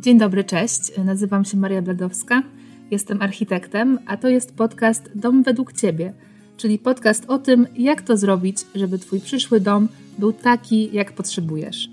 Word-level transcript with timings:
Dzień 0.00 0.18
dobry, 0.18 0.44
cześć. 0.44 0.80
Nazywam 1.04 1.44
się 1.44 1.56
Maria 1.56 1.82
Bladowska, 1.82 2.42
jestem 2.90 3.22
architektem, 3.22 3.98
a 4.06 4.16
to 4.16 4.28
jest 4.28 4.56
podcast 4.56 5.10
Dom 5.14 5.42
według 5.42 5.72
Ciebie, 5.72 6.12
czyli 6.56 6.78
podcast 6.78 7.24
o 7.28 7.38
tym, 7.38 7.66
jak 7.76 8.02
to 8.02 8.16
zrobić, 8.16 8.58
żeby 8.74 8.98
Twój 8.98 9.20
przyszły 9.20 9.60
dom 9.60 9.88
był 10.18 10.32
taki, 10.32 10.90
jak 10.92 11.12
potrzebujesz. 11.12 11.90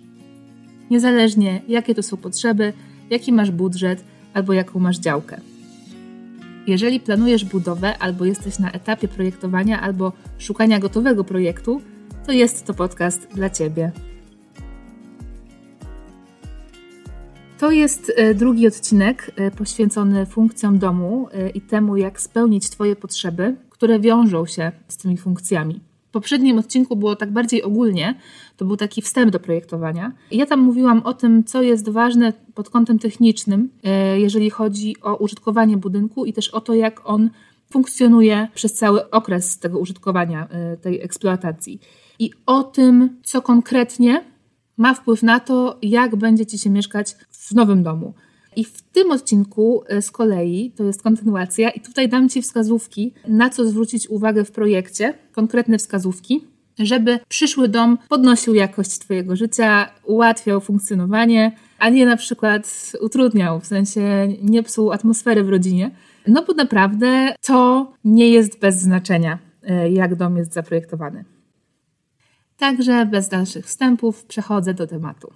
Niezależnie, 0.91 1.61
jakie 1.67 1.95
to 1.95 2.03
są 2.03 2.17
potrzeby, 2.17 2.73
jaki 3.09 3.33
masz 3.33 3.51
budżet 3.51 4.03
albo 4.33 4.53
jaką 4.53 4.79
masz 4.79 4.99
działkę. 4.99 5.41
Jeżeli 6.67 6.99
planujesz 6.99 7.45
budowę 7.45 7.97
albo 7.97 8.25
jesteś 8.25 8.59
na 8.59 8.71
etapie 8.71 9.07
projektowania 9.07 9.81
albo 9.81 10.13
szukania 10.37 10.79
gotowego 10.79 11.23
projektu, 11.23 11.81
to 12.25 12.31
jest 12.31 12.65
to 12.65 12.73
podcast 12.73 13.27
dla 13.33 13.49
Ciebie. 13.49 13.91
To 17.57 17.71
jest 17.71 18.11
e, 18.15 18.33
drugi 18.33 18.67
odcinek 18.67 19.31
e, 19.35 19.51
poświęcony 19.51 20.25
funkcjom 20.25 20.79
domu 20.79 21.27
e, 21.31 21.49
i 21.49 21.61
temu, 21.61 21.97
jak 21.97 22.21
spełnić 22.21 22.69
Twoje 22.69 22.95
potrzeby, 22.95 23.55
które 23.69 23.99
wiążą 23.99 24.45
się 24.45 24.71
z 24.87 24.97
tymi 24.97 25.17
funkcjami. 25.17 25.81
W 26.07 26.11
poprzednim 26.11 26.59
odcinku 26.59 26.95
było 26.95 27.15
tak 27.15 27.31
bardziej 27.31 27.63
ogólnie, 27.63 28.15
to 28.57 28.65
był 28.65 28.77
taki 28.77 29.01
wstęp 29.01 29.31
do 29.31 29.39
projektowania. 29.39 30.11
Ja 30.31 30.45
tam 30.45 30.59
mówiłam 30.59 31.01
o 31.01 31.13
tym, 31.13 31.43
co 31.43 31.61
jest 31.61 31.89
ważne 31.89 32.33
pod 32.53 32.69
kątem 32.69 32.99
technicznym, 32.99 33.69
jeżeli 34.15 34.49
chodzi 34.49 34.95
o 35.01 35.15
użytkowanie 35.15 35.77
budynku 35.77 36.25
i 36.25 36.33
też 36.33 36.49
o 36.49 36.61
to, 36.61 36.73
jak 36.73 37.01
on 37.09 37.29
funkcjonuje 37.69 38.47
przez 38.53 38.73
cały 38.73 39.09
okres 39.09 39.59
tego 39.59 39.79
użytkowania, 39.79 40.47
tej 40.81 41.01
eksploatacji. 41.01 41.79
I 42.19 42.31
o 42.45 42.63
tym, 42.63 43.17
co 43.23 43.41
konkretnie 43.41 44.23
ma 44.77 44.93
wpływ 44.93 45.23
na 45.23 45.39
to, 45.39 45.77
jak 45.81 46.15
będzie 46.15 46.45
Ci 46.45 46.57
się 46.57 46.69
mieszkać 46.69 47.15
w 47.31 47.51
nowym 47.51 47.83
domu. 47.83 48.13
I 48.55 48.63
w 48.63 48.81
tym 48.81 49.11
odcinku 49.11 49.83
e, 49.87 50.01
z 50.01 50.11
kolei, 50.11 50.71
to 50.75 50.83
jest 50.83 51.03
kontynuacja, 51.03 51.69
i 51.69 51.79
tutaj 51.79 52.09
dam 52.09 52.29
Ci 52.29 52.41
wskazówki, 52.41 53.13
na 53.27 53.49
co 53.49 53.67
zwrócić 53.67 54.09
uwagę 54.09 54.45
w 54.45 54.51
projekcie, 54.51 55.13
konkretne 55.31 55.77
wskazówki, 55.77 56.43
żeby 56.79 57.19
przyszły 57.27 57.67
dom 57.67 57.97
podnosił 58.09 58.53
jakość 58.53 58.99
Twojego 58.99 59.35
życia, 59.35 59.91
ułatwiał 60.03 60.61
funkcjonowanie, 60.61 61.51
a 61.79 61.89
nie 61.89 62.05
na 62.05 62.17
przykład 62.17 62.91
utrudniał, 63.01 63.59
w 63.59 63.65
sensie 63.65 64.27
nie 64.41 64.63
psuł 64.63 64.91
atmosfery 64.91 65.43
w 65.43 65.49
rodzinie. 65.49 65.91
No 66.27 66.43
bo 66.47 66.53
naprawdę 66.53 67.35
to 67.41 67.91
nie 68.05 68.29
jest 68.29 68.59
bez 68.59 68.75
znaczenia, 68.75 69.39
e, 69.63 69.89
jak 69.89 70.15
dom 70.15 70.37
jest 70.37 70.53
zaprojektowany. 70.53 71.25
Także 72.57 73.05
bez 73.05 73.29
dalszych 73.29 73.65
wstępów 73.65 74.25
przechodzę 74.25 74.73
do 74.73 74.87
tematu. 74.87 75.33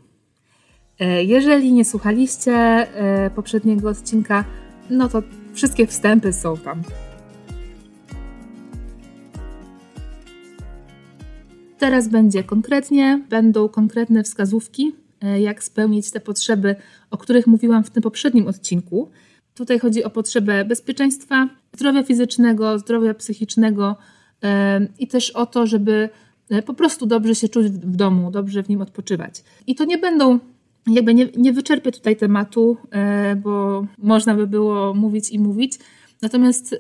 E, 1.00 1.24
jeżeli 1.24 1.74
nie 1.74 1.86
słuchaliście 1.86 2.54
e, 2.54 3.30
poprzedniego 3.30 3.90
odcinka, 3.90 4.46
no 4.90 5.10
to 5.10 5.24
wszystkie 5.54 5.88
wstępy 5.88 6.34
są 6.34 6.58
tam. 6.58 6.82
Teraz 11.78 12.08
będzie 12.08 12.44
konkretnie, 12.44 13.22
będą 13.30 13.70
konkretne 13.70 14.24
wskazówki, 14.24 14.96
e, 15.22 15.42
jak 15.42 15.64
spełnić 15.64 16.12
te 16.12 16.20
potrzeby, 16.20 16.76
o 17.12 17.18
których 17.18 17.48
mówiłam 17.48 17.84
w 17.84 17.90
tym 17.90 18.04
poprzednim 18.04 18.48
odcinku. 18.48 19.10
Tutaj 19.56 19.80
chodzi 19.80 20.04
o 20.04 20.10
potrzebę 20.10 20.66
bezpieczeństwa, 20.66 21.50
zdrowia 21.74 22.04
fizycznego, 22.04 22.80
zdrowia 22.80 23.14
psychicznego 23.14 23.96
i 25.00 25.08
też 25.08 25.32
o 25.32 25.46
to, 25.46 25.68
żeby 25.68 26.10
po 26.66 26.74
prostu 26.74 27.06
dobrze 27.06 27.36
się 27.36 27.50
czuć 27.50 27.68
w 27.68 27.96
domu, 27.96 28.32
dobrze 28.32 28.64
w 28.64 28.70
nim 28.70 28.82
odpoczywać. 28.82 29.44
I 29.68 29.76
to 29.76 29.86
nie 29.86 29.98
będą 29.98 30.40
jakby 30.88 31.14
nie, 31.14 31.28
nie 31.38 31.54
wyczerpię 31.54 31.92
tutaj 31.92 32.16
tematu, 32.16 32.78
e, 32.92 33.36
bo 33.36 33.86
można 33.98 34.36
by 34.36 34.48
było 34.48 34.94
mówić 34.94 35.32
i 35.32 35.40
mówić. 35.40 35.80
Natomiast 36.22 36.74
e, 36.74 36.78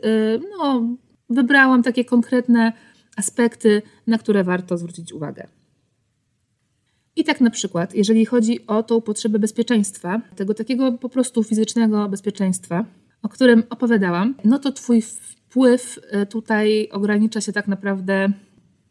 no, 0.57 0.83
wybrałam 1.29 1.83
takie 1.83 2.05
konkretne 2.05 2.73
aspekty, 3.17 3.81
na 4.07 4.17
które 4.17 4.43
warto 4.43 4.77
zwrócić 4.77 5.13
uwagę. 5.13 5.47
I 7.15 7.23
tak 7.23 7.41
na 7.41 7.49
przykład, 7.49 7.95
jeżeli 7.95 8.25
chodzi 8.25 8.67
o 8.67 8.83
tą 8.83 9.01
potrzebę 9.01 9.39
bezpieczeństwa, 9.39 10.21
tego 10.35 10.53
takiego 10.53 10.91
po 10.91 11.09
prostu 11.09 11.43
fizycznego 11.43 12.09
bezpieczeństwa, 12.09 12.85
o 13.21 13.29
którym 13.29 13.63
opowiadałam, 13.69 14.35
no 14.45 14.59
to 14.59 14.71
Twój 14.71 15.01
wpływ 15.01 15.99
tutaj 16.29 16.89
ogranicza 16.91 17.41
się 17.41 17.53
tak 17.53 17.67
naprawdę 17.67 18.31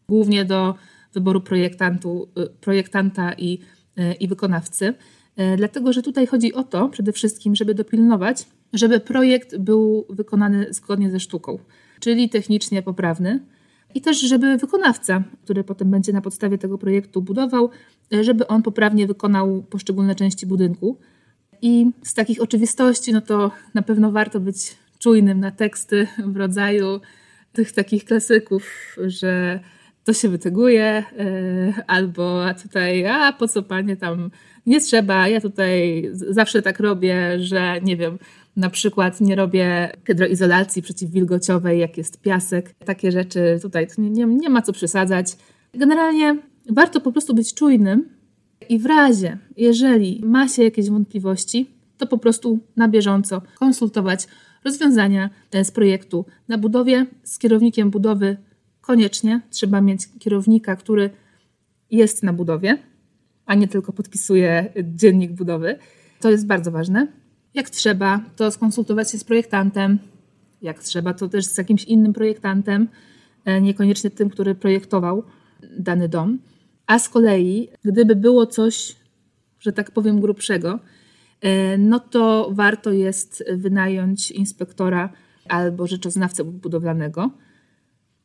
głównie 0.09 0.45
do 0.45 0.75
wyboru 1.15 1.41
projektantu, 1.41 2.29
projektanta 2.61 3.33
i 3.33 3.59
E, 3.99 4.13
i 4.13 4.29
wykonawcy. 4.29 4.95
E, 5.37 5.57
dlatego, 5.57 5.93
że 5.93 6.03
tutaj 6.03 6.27
chodzi 6.27 6.55
o 6.55 6.65
to 6.65 6.89
przede 6.89 7.13
wszystkim, 7.13 7.57
żeby 7.57 7.75
dopilnować, 7.75 8.47
żeby 8.73 9.01
projekt 9.01 9.57
był 9.57 10.07
wykonany 10.11 10.67
zgodnie 10.71 11.11
ze 11.11 11.21
sztuką, 11.21 11.59
czyli 12.01 12.29
technicznie 12.29 12.83
poprawny. 12.83 13.41
I 13.95 14.01
też, 14.01 14.21
żeby 14.21 14.57
wykonawca, 14.57 15.23
który 15.45 15.65
potem 15.65 15.91
będzie 15.91 16.13
na 16.13 16.21
podstawie 16.21 16.59
tego 16.59 16.79
projektu 16.79 17.23
budował, 17.23 17.71
żeby 18.23 18.47
on 18.47 18.63
poprawnie 18.63 19.07
wykonał 19.07 19.63
poszczególne 19.71 20.15
części 20.15 20.47
budynku. 20.47 20.99
I 21.63 21.87
z 22.03 22.15
takich 22.15 22.43
oczywistości, 22.43 23.13
no 23.13 23.21
to 23.21 23.51
na 23.75 23.83
pewno 23.83 24.13
warto 24.13 24.41
być 24.41 24.77
czujnym 24.99 25.41
na 25.41 25.51
teksty 25.51 26.07
w 26.27 26.37
rodzaju 26.37 27.01
tych 27.53 27.73
takich 27.73 28.05
klasyków, 28.05 28.97
że 29.07 29.61
to 30.09 30.13
się 30.13 30.29
wytyguje, 30.29 30.85
e, 30.85 31.05
albo 31.87 32.47
a 32.47 32.55
tutaj, 32.55 33.07
a 33.07 33.33
po 33.33 33.49
co 33.49 33.63
panie 33.63 33.97
tam, 33.97 34.31
nie 34.67 34.81
trzeba, 34.81 35.29
ja 35.29 35.41
tutaj 35.41 36.09
zawsze 36.13 36.63
tak 36.63 36.81
robię, 36.81 37.41
że 37.41 37.81
nie 37.83 37.97
wiem, 37.97 38.19
na 38.57 38.71
przykład 38.71 39.21
nie 39.21 39.37
robię 39.37 39.93
hydroizolacji 40.07 40.83
przeciwwilgociowej, 40.83 41.81
jak 41.81 41.99
jest 41.99 42.21
piasek, 42.21 42.75
takie 42.85 43.13
rzeczy 43.13 43.59
tutaj 43.63 43.87
nie, 43.99 44.11
nie, 44.11 44.27
nie 44.27 44.49
ma 44.49 44.63
co 44.63 44.73
przesadzać. 44.73 45.27
Generalnie 45.75 46.37
warto 46.71 47.01
po 47.01 47.13
prostu 47.13 47.35
być 47.35 47.55
czujnym 47.55 48.09
i 48.69 48.79
w 48.79 48.87
razie, 48.87 49.39
jeżeli 49.57 50.21
ma 50.25 50.49
się 50.49 50.65
jakieś 50.65 50.91
wątpliwości, 50.91 51.71
to 51.99 52.07
po 52.07 52.19
prostu 52.19 52.59
na 52.77 52.89
bieżąco 52.89 53.43
konsultować 53.59 54.27
rozwiązania 54.65 55.31
e, 55.53 55.65
z 55.65 55.71
projektu 55.71 56.25
na 56.49 56.59
budowie 56.59 57.07
z 57.23 57.39
kierownikiem 57.39 57.91
budowy 57.91 58.37
koniecznie 58.89 59.41
trzeba 59.51 59.81
mieć 59.81 60.09
kierownika, 60.19 60.77
który 60.77 61.11
jest 61.91 62.23
na 62.23 62.33
budowie, 62.33 62.79
a 63.47 63.55
nie 63.55 63.69
tylko 63.69 63.93
podpisuje 63.93 64.73
dziennik 64.83 65.33
budowy. 65.33 65.79
To 66.21 66.31
jest 66.31 66.47
bardzo 66.47 66.71
ważne. 66.71 67.07
Jak 67.55 67.71
trzeba, 67.71 68.21
to 68.37 68.51
skonsultować 68.51 69.11
się 69.11 69.19
z 69.19 69.25
projektantem. 69.25 69.99
Jak 70.63 70.83
trzeba, 70.83 71.15
to 71.15 71.29
też 71.29 71.47
z 71.47 71.59
jakimś 71.59 71.85
innym 71.85 72.13
projektantem, 72.13 72.89
e, 73.45 73.61
niekoniecznie 73.61 74.11
tym, 74.11 74.31
który 74.31 74.55
projektował 74.55 75.23
dany 75.79 76.09
dom. 76.09 76.39
A 76.87 76.99
z 76.99 77.09
kolei, 77.09 77.69
gdyby 77.85 78.17
było 78.17 78.47
coś, 78.47 78.97
że 79.61 79.73
tak 79.73 79.91
powiem, 79.91 80.21
grubszego, 80.21 80.79
e, 81.41 81.79
no 81.79 82.01
to 82.01 82.51
warto 82.53 82.93
jest 82.93 83.45
wynająć 83.57 84.31
inspektora 84.31 85.13
albo 85.49 85.87
rzeczoznawcę 85.87 86.45
budowlanego 86.45 87.31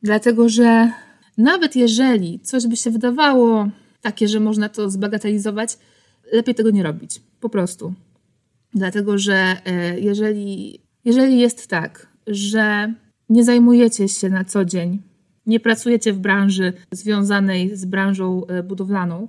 Dlatego, 0.04 0.48
że 0.48 0.90
nawet 1.38 1.76
jeżeli 1.76 2.40
coś 2.40 2.66
by 2.66 2.76
się 2.76 2.90
wydawało 2.90 3.68
takie, 4.00 4.28
że 4.28 4.40
można 4.40 4.68
to 4.68 4.90
zbagatelizować, 4.90 5.78
lepiej 6.32 6.54
tego 6.54 6.70
nie 6.70 6.82
robić. 6.82 7.22
Po 7.40 7.48
prostu. 7.48 7.94
Dlatego, 8.74 9.18
że 9.18 9.56
e, 9.64 10.00
jeżeli, 10.00 10.80
jeżeli 11.04 11.38
jest 11.38 11.68
tak, 11.68 12.06
że 12.26 12.94
nie 13.28 13.44
zajmujecie 13.44 14.08
się 14.08 14.28
na 14.30 14.44
co 14.44 14.64
dzień, 14.64 15.02
nie 15.46 15.60
pracujecie 15.60 16.12
w 16.12 16.18
branży 16.18 16.72
związanej 16.90 17.76
z 17.76 17.84
branżą 17.84 18.46
e, 18.46 18.62
budowlaną, 18.62 19.28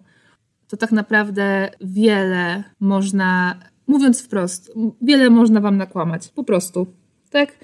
to 0.68 0.78
tak 0.78 0.92
naprawdę 0.92 1.70
wiele 1.82 2.64
można, 2.80 3.60
mówiąc 3.88 4.22
wprost, 4.22 4.74
wiele 5.02 5.30
można 5.30 5.62
wam 5.62 5.78
nakłamać. 5.78 6.28
Po 6.28 6.44
prostu. 6.44 6.88
Tak? 7.30 7.58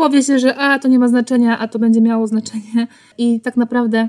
Powie 0.00 0.22
się, 0.22 0.38
że 0.38 0.56
a 0.56 0.78
to 0.78 0.88
nie 0.88 0.98
ma 0.98 1.08
znaczenia, 1.08 1.58
a 1.58 1.68
to 1.68 1.78
będzie 1.78 2.00
miało 2.00 2.26
znaczenie. 2.26 2.86
I 3.18 3.40
tak 3.40 3.56
naprawdę, 3.56 4.08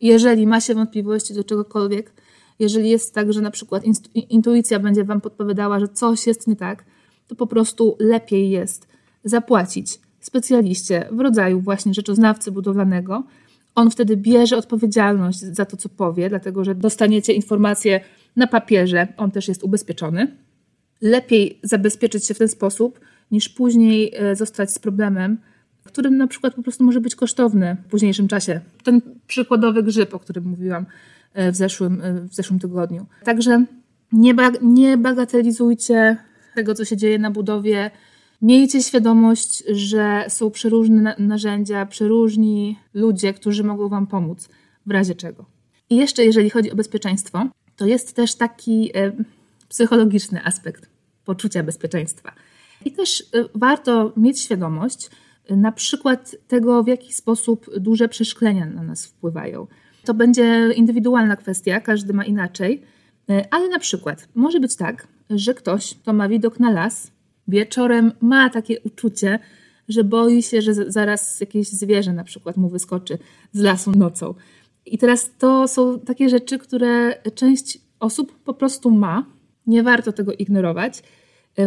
jeżeli 0.00 0.46
ma 0.46 0.60
się 0.60 0.74
wątpliwości 0.74 1.34
do 1.34 1.44
czegokolwiek, 1.44 2.12
jeżeli 2.58 2.90
jest 2.90 3.14
tak, 3.14 3.32
że 3.32 3.40
na 3.40 3.50
przykład 3.50 3.82
intuicja 4.14 4.78
będzie 4.78 5.04
Wam 5.04 5.20
podpowiadała, 5.20 5.80
że 5.80 5.88
coś 5.88 6.26
jest 6.26 6.48
nie 6.48 6.56
tak, 6.56 6.84
to 7.26 7.34
po 7.34 7.46
prostu 7.46 7.96
lepiej 8.00 8.50
jest 8.50 8.88
zapłacić 9.24 10.00
specjaliście 10.20 11.08
w 11.12 11.20
rodzaju 11.20 11.60
właśnie 11.60 11.94
rzeczoznawcy 11.94 12.52
budowlanego. 12.52 13.24
On 13.74 13.90
wtedy 13.90 14.16
bierze 14.16 14.56
odpowiedzialność 14.56 15.38
za 15.40 15.64
to, 15.64 15.76
co 15.76 15.88
powie, 15.88 16.28
dlatego 16.28 16.64
że 16.64 16.74
dostaniecie 16.74 17.32
informację 17.32 18.00
na 18.36 18.46
papierze, 18.46 19.08
on 19.16 19.30
też 19.30 19.48
jest 19.48 19.64
ubezpieczony. 19.64 20.36
Lepiej 21.00 21.58
zabezpieczyć 21.62 22.26
się 22.26 22.34
w 22.34 22.38
ten 22.38 22.48
sposób, 22.48 23.00
niż 23.34 23.48
później 23.48 24.12
e, 24.14 24.36
zostać 24.36 24.70
z 24.70 24.78
problemem, 24.78 25.38
którym 25.84 26.16
na 26.16 26.26
przykład 26.26 26.54
po 26.54 26.62
prostu 26.62 26.84
może 26.84 27.00
być 27.00 27.14
kosztowny 27.14 27.76
w 27.86 27.90
późniejszym 27.90 28.28
czasie. 28.28 28.60
Ten 28.82 29.00
przykładowy 29.26 29.82
grzyb, 29.82 30.14
o 30.14 30.18
którym 30.18 30.44
mówiłam 30.44 30.86
e, 31.34 31.52
w 31.52 31.56
zeszłym, 31.56 32.00
e, 32.02 32.20
w 32.20 32.34
zeszłym 32.34 32.58
tygodniu. 32.58 33.06
Także 33.24 33.64
nie, 34.12 34.34
nie 34.62 34.98
bagatelizujcie 34.98 36.16
tego, 36.54 36.74
co 36.74 36.84
się 36.84 36.96
dzieje 36.96 37.18
na 37.18 37.30
budowie. 37.30 37.90
Miejcie 38.42 38.82
świadomość, 38.82 39.64
że 39.72 40.24
są 40.28 40.50
przeróżne 40.50 41.14
narzędzia, 41.18 41.86
przeróżni 41.86 42.78
ludzie, 42.94 43.34
którzy 43.34 43.64
mogą 43.64 43.88
Wam 43.88 44.06
pomóc 44.06 44.48
w 44.86 44.90
razie 44.90 45.14
czego. 45.14 45.44
I 45.90 45.96
jeszcze, 45.96 46.24
jeżeli 46.24 46.50
chodzi 46.50 46.72
o 46.72 46.76
bezpieczeństwo, 46.76 47.48
to 47.76 47.86
jest 47.86 48.16
też 48.16 48.34
taki 48.34 48.90
e, 48.94 49.12
psychologiczny 49.68 50.44
aspekt 50.44 50.88
poczucia 51.24 51.62
bezpieczeństwa. 51.62 52.32
I 52.84 52.92
też 52.92 53.20
e, 53.20 53.44
warto 53.54 54.12
mieć 54.16 54.40
świadomość 54.40 55.10
e, 55.48 55.56
na 55.56 55.72
przykład 55.72 56.36
tego, 56.48 56.82
w 56.82 56.86
jaki 56.86 57.12
sposób 57.12 57.78
duże 57.78 58.08
przeszklenia 58.08 58.66
na 58.66 58.82
nas 58.82 59.06
wpływają. 59.06 59.66
To 60.04 60.14
będzie 60.14 60.70
indywidualna 60.76 61.36
kwestia, 61.36 61.80
każdy 61.80 62.12
ma 62.12 62.24
inaczej, 62.24 62.82
ale 63.50 63.68
na 63.68 63.78
przykład 63.78 64.28
może 64.34 64.60
być 64.60 64.76
tak, 64.76 65.08
że 65.30 65.54
ktoś, 65.54 65.94
kto 65.94 66.12
ma 66.12 66.28
widok 66.28 66.60
na 66.60 66.70
las, 66.70 67.10
wieczorem 67.48 68.12
ma 68.20 68.50
takie 68.50 68.80
uczucie, 68.80 69.38
że 69.88 70.04
boi 70.04 70.42
się, 70.42 70.62
że 70.62 70.74
zaraz 70.74 71.40
jakieś 71.40 71.68
zwierzę 71.68 72.12
na 72.12 72.24
przykład 72.24 72.56
mu 72.56 72.68
wyskoczy 72.68 73.18
z 73.52 73.60
lasu 73.60 73.90
nocą. 73.90 74.34
I 74.86 74.98
teraz 74.98 75.30
to 75.38 75.68
są 75.68 76.00
takie 76.00 76.28
rzeczy, 76.28 76.58
które 76.58 77.14
część 77.34 77.78
osób 78.00 78.38
po 78.44 78.54
prostu 78.54 78.90
ma. 78.90 79.26
Nie 79.66 79.82
warto 79.82 80.12
tego 80.12 80.32
ignorować. 80.32 81.02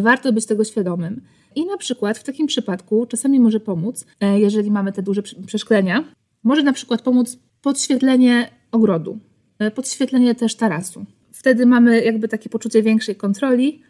Warto 0.01 0.33
być 0.33 0.45
tego 0.45 0.63
świadomym. 0.63 1.21
I 1.55 1.65
na 1.65 1.77
przykład 1.77 2.17
w 2.17 2.23
takim 2.23 2.47
przypadku 2.47 3.05
czasami 3.05 3.39
może 3.39 3.59
pomóc, 3.59 4.05
e, 4.19 4.39
jeżeli 4.39 4.71
mamy 4.71 4.91
te 4.91 5.01
duże 5.01 5.21
przeszklenia, 5.45 6.03
może 6.43 6.63
na 6.63 6.73
przykład 6.73 7.01
pomóc 7.01 7.39
podświetlenie 7.61 8.49
ogrodu, 8.71 9.19
e, 9.59 9.71
podświetlenie 9.71 10.35
też 10.35 10.55
tarasu. 10.55 11.05
Wtedy 11.31 11.65
mamy 11.65 12.03
jakby 12.03 12.27
takie 12.27 12.49
poczucie 12.49 12.83
większej 12.83 13.15
kontroli 13.15 13.81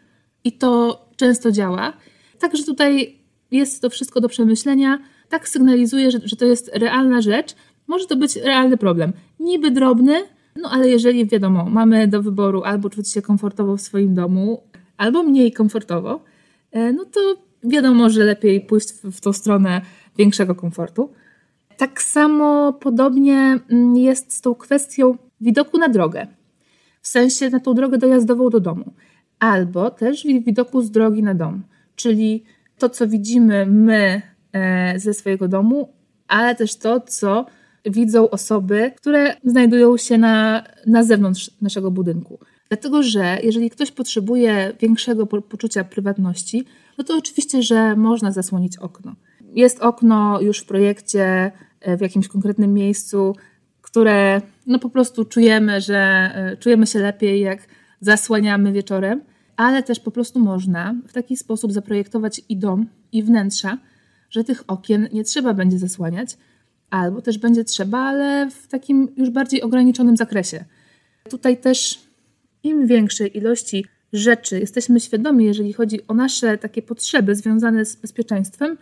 i 0.44 0.51
to 0.51 1.01
często 1.15 1.51
działa. 1.51 1.94
Także 2.39 2.63
tutaj 2.63 3.19
jest 3.51 3.81
to 3.81 3.89
wszystko 3.89 4.21
do 4.21 4.29
przemyślenia. 4.29 5.00
Tak 5.29 5.50
sygnalizuje, 5.50 6.11
że, 6.11 6.19
że 6.23 6.35
to 6.35 6.45
jest 6.45 6.71
realna 6.73 7.21
rzecz. 7.21 7.55
Może 7.88 8.05
to 8.05 8.15
być 8.15 8.35
realny 8.35 8.77
problem. 8.77 9.13
Niby 9.39 9.71
drobny, 9.71 10.23
no 10.61 10.69
ale 10.71 10.89
jeżeli 10.89 11.25
wiadomo, 11.25 11.65
mamy 11.69 12.07
do 12.07 12.21
wyboru 12.21 12.63
albo 12.63 12.89
czuć 12.89 13.11
się 13.11 13.21
komfortowo 13.21 13.77
w 13.77 13.81
swoim 13.81 14.15
domu, 14.15 14.63
albo 14.97 15.23
mniej 15.23 15.51
komfortowo, 15.51 16.23
e, 16.71 16.94
no 16.94 17.05
to 17.05 17.19
wiadomo, 17.63 18.09
że 18.09 18.23
lepiej 18.23 18.61
pójść 18.61 18.89
w 19.03 19.21
tą 19.21 19.33
stronę 19.33 19.81
większego 20.17 20.55
komfortu. 20.55 21.13
Tak 21.77 22.01
samo 22.01 22.73
podobnie 22.73 23.59
mm, 23.69 23.95
jest 23.95 24.33
z 24.33 24.41
tą 24.41 24.55
kwestią 24.55 25.17
widoku 25.41 25.77
na 25.77 25.89
drogę, 25.89 26.27
w 27.01 27.07
sensie 27.07 27.49
na 27.49 27.59
tą 27.59 27.73
drogę 27.73 27.97
dojazdową 27.97 28.49
do 28.49 28.59
domu, 28.59 28.94
albo 29.39 29.91
też 29.91 30.23
widoku 30.23 30.81
z 30.81 30.91
drogi 30.91 31.23
na 31.23 31.33
dom, 31.33 31.63
czyli 31.95 32.43
to, 32.77 32.89
co 32.89 33.07
widzimy 33.07 33.65
my 33.65 34.21
e, 34.53 35.00
ze 35.00 35.13
swojego 35.13 35.47
domu, 35.47 35.93
ale 36.27 36.55
też 36.55 36.75
to, 36.75 37.00
co 37.00 37.45
widzą 37.85 38.29
osoby, 38.29 38.91
które 38.97 39.35
znajdują 39.43 39.97
się 39.97 40.17
na, 40.17 40.63
na 40.85 41.03
zewnątrz 41.03 41.51
naszego 41.61 41.91
budynku. 41.91 42.39
Dlatego, 42.69 43.03
że 43.03 43.37
jeżeli 43.43 43.69
ktoś 43.69 43.91
potrzebuje 43.91 44.73
większego 44.79 45.27
poczucia 45.27 45.83
prywatności, 45.83 46.65
no 46.97 47.03
to 47.03 47.17
oczywiście, 47.17 47.63
że 47.63 47.95
można 47.95 48.31
zasłonić 48.31 48.77
okno. 48.77 49.15
Jest 49.55 49.79
okno 49.79 50.41
już 50.41 50.59
w 50.59 50.65
projekcie 50.65 51.51
e, 51.79 51.97
w 51.97 52.01
jakimś 52.01 52.27
konkretnym 52.27 52.73
miejscu, 52.73 53.35
które 53.81 54.41
no 54.65 54.79
po 54.79 54.89
prostu 54.89 55.25
czujemy, 55.25 55.81
że 55.81 55.97
e, 56.35 56.57
czujemy 56.57 56.87
się 56.87 56.99
lepiej, 56.99 57.41
jak 57.41 57.59
zasłaniamy 58.01 58.71
wieczorem, 58.71 59.21
ale 59.55 59.83
też 59.83 59.99
po 59.99 60.11
prostu 60.11 60.39
można 60.39 60.95
w 61.07 61.13
taki 61.13 61.37
sposób 61.37 61.73
zaprojektować 61.73 62.41
i 62.49 62.57
dom, 62.57 62.85
i 63.11 63.23
wnętrza, 63.23 63.77
że 64.29 64.43
tych 64.43 64.63
okien 64.67 65.09
nie 65.13 65.23
trzeba 65.23 65.53
będzie 65.53 65.79
zasłaniać, 65.79 66.37
albo 66.89 67.21
też 67.21 67.37
będzie 67.37 67.63
trzeba, 67.63 67.99
ale 67.99 68.49
w 68.49 68.67
takim 68.67 69.07
już 69.17 69.29
bardziej 69.29 69.61
ograniczonym 69.61 70.17
zakresie. 70.17 70.65
Tutaj 71.29 71.57
też 71.57 72.06
im 72.67 72.87
większej 72.87 73.37
ilości 73.37 73.85
rzeczy 74.13 74.59
jesteśmy 74.59 74.99
świadomi, 74.99 75.45
jeżeli 75.45 75.73
chodzi 75.73 76.07
o 76.07 76.13
nasze 76.13 76.57
takie 76.57 76.81
potrzeby 76.81 77.35
związane 77.35 77.85
z 77.85 77.95
bezpieczeństwem, 77.95 78.77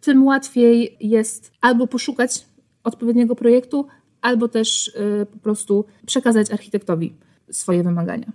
tym 0.00 0.24
łatwiej 0.24 0.96
jest 1.00 1.52
albo 1.60 1.86
poszukać 1.86 2.46
odpowiedniego 2.84 3.36
projektu, 3.36 3.86
albo 4.20 4.48
też 4.48 4.92
yy, 5.18 5.26
po 5.26 5.38
prostu 5.38 5.84
przekazać 6.06 6.50
architektowi 6.50 7.14
swoje 7.50 7.82
wymagania. 7.82 8.32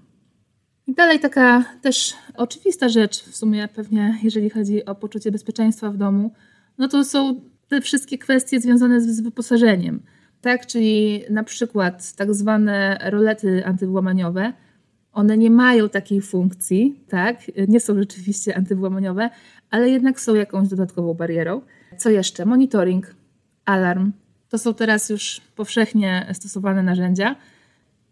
I 0.88 0.94
dalej 0.94 1.20
taka 1.20 1.66
też 1.82 2.14
oczywista 2.36 2.90
rzecz, 2.90 3.24
w 3.24 3.36
sumie 3.36 3.68
pewnie, 3.76 4.20
jeżeli 4.24 4.50
chodzi 4.50 4.86
o 4.86 4.96
poczucie 4.96 5.32
bezpieczeństwa 5.32 5.92
w 5.92 5.98
domu, 5.98 6.32
no 6.78 6.88
to 6.88 7.06
są 7.06 7.42
te 7.68 7.82
wszystkie 7.82 8.18
kwestie 8.18 8.60
związane 8.60 9.02
z 9.02 9.22
wyposażeniem, 9.22 10.00
tak? 10.42 10.66
Czyli 10.66 11.24
na 11.30 11.44
przykład 11.44 12.14
tak 12.14 12.34
zwane 12.34 13.00
rolety 13.04 13.66
antywłamaniowe, 13.66 14.54
one 15.18 15.38
nie 15.38 15.52
mają 15.52 15.90
takiej 15.90 16.22
funkcji, 16.22 17.04
tak? 17.10 17.38
Nie 17.68 17.80
są 17.80 17.96
rzeczywiście 17.96 18.58
antywłamaniowe, 18.58 19.30
ale 19.70 19.90
jednak 19.90 20.20
są 20.20 20.36
jakąś 20.36 20.68
dodatkową 20.68 21.14
barierą. 21.14 21.62
Co 21.98 22.10
jeszcze? 22.10 22.46
Monitoring, 22.46 23.16
alarm. 23.66 24.12
To 24.50 24.58
są 24.58 24.74
teraz 24.74 25.10
już 25.10 25.42
powszechnie 25.56 26.28
stosowane 26.34 26.84
narzędzia. 26.84 27.36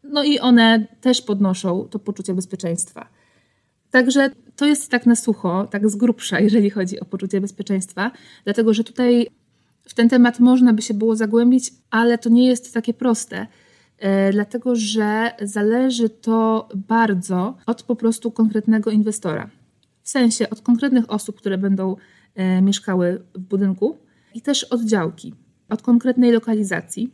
No 0.04 0.24
i 0.24 0.40
one 0.40 0.88
też 1.02 1.22
podnoszą 1.22 1.88
to 1.90 2.00
poczucie 2.00 2.34
bezpieczeństwa. 2.34 3.08
Także 3.92 4.30
to 4.56 4.66
jest 4.66 4.92
tak 4.92 5.06
na 5.06 5.16
sucho, 5.16 5.68
tak 5.72 5.90
z 5.90 5.96
grubsza, 5.96 6.40
jeżeli 6.40 6.70
chodzi 6.70 7.00
o 7.00 7.06
poczucie 7.06 7.42
bezpieczeństwa, 7.42 8.12
dlatego 8.44 8.74
że 8.74 8.84
tutaj 8.84 9.28
w 9.88 9.94
ten 9.94 10.10
temat 10.10 10.40
można 10.40 10.74
by 10.74 10.82
się 10.82 10.94
było 10.94 11.16
zagłębić, 11.16 11.74
ale 11.90 12.18
to 12.18 12.30
nie 12.30 12.48
jest 12.48 12.74
takie 12.74 12.94
proste, 12.94 13.48
dlatego 14.32 14.76
że 14.76 15.32
zależy 15.42 16.10
to 16.10 16.70
bardzo 16.76 17.58
od 17.66 17.84
po 17.84 17.96
prostu 17.96 18.32
konkretnego 18.32 18.92
inwestora. 18.92 19.50
W 20.02 20.10
sensie 20.10 20.50
od 20.50 20.62
konkretnych 20.62 21.12
osób, 21.12 21.38
które 21.38 21.58
będą 21.58 21.96
e, 22.36 22.62
mieszkały 22.62 23.24
w 23.36 23.40
budynku 23.40 23.98
i 24.34 24.42
też 24.42 24.64
od 24.64 24.82
działki, 24.82 25.34
od 25.70 25.82
konkretnej 25.82 26.32
lokalizacji. 26.32 27.14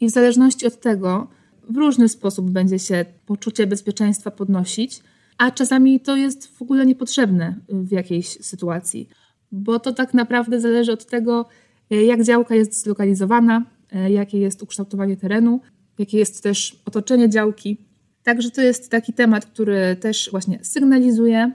I 0.00 0.06
w 0.06 0.10
zależności 0.10 0.66
od 0.66 0.80
tego, 0.80 1.28
w 1.70 1.76
różny 1.76 2.08
sposób 2.08 2.50
będzie 2.50 2.78
się 2.78 3.04
poczucie 3.26 3.66
bezpieczeństwa 3.66 4.30
podnosić, 4.30 5.02
a 5.38 5.50
czasami 5.50 6.00
to 6.00 6.16
jest 6.16 6.56
w 6.58 6.62
ogóle 6.62 6.86
niepotrzebne 6.86 7.54
w 7.68 7.92
jakiejś 7.92 8.28
sytuacji, 8.28 9.08
bo 9.52 9.78
to 9.78 9.92
tak 9.92 10.14
naprawdę 10.14 10.60
zależy 10.60 10.92
od 10.92 11.06
tego, 11.06 11.46
E, 11.90 12.02
jak 12.04 12.22
działka 12.22 12.54
jest 12.54 12.82
zlokalizowana, 12.82 13.62
e, 13.92 14.10
jakie 14.10 14.38
jest 14.38 14.62
ukształtowanie 14.62 15.16
terenu, 15.16 15.60
jakie 16.00 16.18
jest 16.18 16.42
też 16.42 16.82
otoczenie 16.86 17.28
działki. 17.28 17.76
Także 18.22 18.50
to 18.50 18.62
jest 18.62 18.90
taki 18.90 19.12
temat, 19.12 19.46
który 19.46 19.96
też 19.96 20.28
właśnie 20.30 20.58
sygnalizuje. 20.62 21.52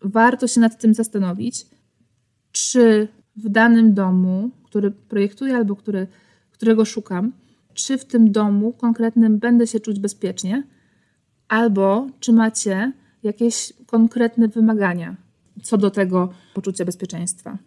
Warto 0.00 0.46
się 0.46 0.60
nad 0.60 0.78
tym 0.78 0.94
zastanowić, 0.94 1.66
czy 2.52 3.08
w 3.36 3.48
danym 3.48 3.94
domu, 3.94 4.50
który 4.64 4.90
projektuję 4.90 5.56
albo 5.56 5.76
który, 5.76 6.06
którego 6.50 6.84
szukam, 6.84 7.32
czy 7.74 7.98
w 7.98 8.04
tym 8.04 8.32
domu 8.32 8.72
konkretnym 8.72 9.38
będę 9.38 9.66
się 9.66 9.80
czuć 9.80 10.00
bezpiecznie, 10.00 10.62
albo 11.48 12.06
czy 12.20 12.32
macie 12.32 12.92
jakieś 13.22 13.72
konkretne 13.86 14.48
wymagania 14.48 15.16
co 15.62 15.78
do 15.78 15.90
tego 15.90 16.32
poczucia 16.54 16.84
bezpieczeństwa. 16.84 17.58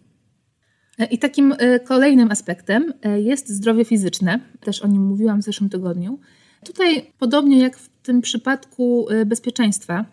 I 1.10 1.18
takim 1.18 1.54
e, 1.58 1.80
kolejnym 1.80 2.30
aspektem 2.30 2.92
e, 3.02 3.20
jest 3.20 3.48
zdrowie 3.48 3.84
fizyczne. 3.84 4.40
Też 4.60 4.82
o 4.82 4.88
nim 4.88 5.02
mówiłam 5.02 5.42
w 5.42 5.44
zeszłym 5.44 5.70
tygodniu. 5.70 6.18
Tutaj, 6.66 7.12
podobnie 7.18 7.58
jak 7.58 7.76
w 7.76 7.88
tym 8.02 8.20
przypadku 8.20 9.08
e, 9.10 9.26
bezpieczeństwa, 9.26 10.04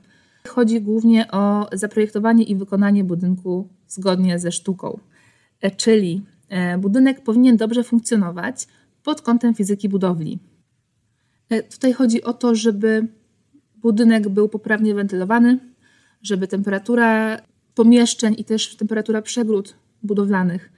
chodzi 0.48 0.82
głównie 0.82 1.32
o 1.32 1.68
zaprojektowanie 1.74 2.44
i 2.44 2.56
wykonanie 2.56 3.04
budynku 3.04 3.70
zgodnie 3.88 4.40
ze 4.40 4.52
sztuką. 4.52 5.00
Czyli 5.78 6.22
budynek 6.78 7.24
powinien 7.24 7.58
dobrze 7.58 7.84
funkcjonować 7.84 8.68
pod 9.04 9.22
kątem 9.22 9.54
fizyki 9.54 9.90
budowli. 9.90 10.40
Tutaj 11.72 11.94
chodzi 11.94 12.24
o 12.24 12.34
to, 12.34 12.56
żeby 12.56 13.08
budynek 13.76 14.30
był 14.30 14.50
poprawnie 14.50 14.96
wentylowany, 14.96 15.60
żeby 16.22 16.48
temperatura 16.48 17.40
pomieszczeń 17.76 18.36
i 18.38 18.46
też 18.46 18.76
temperatura 18.76 19.22
przegród 19.22 19.76
budowlanych 20.06 20.72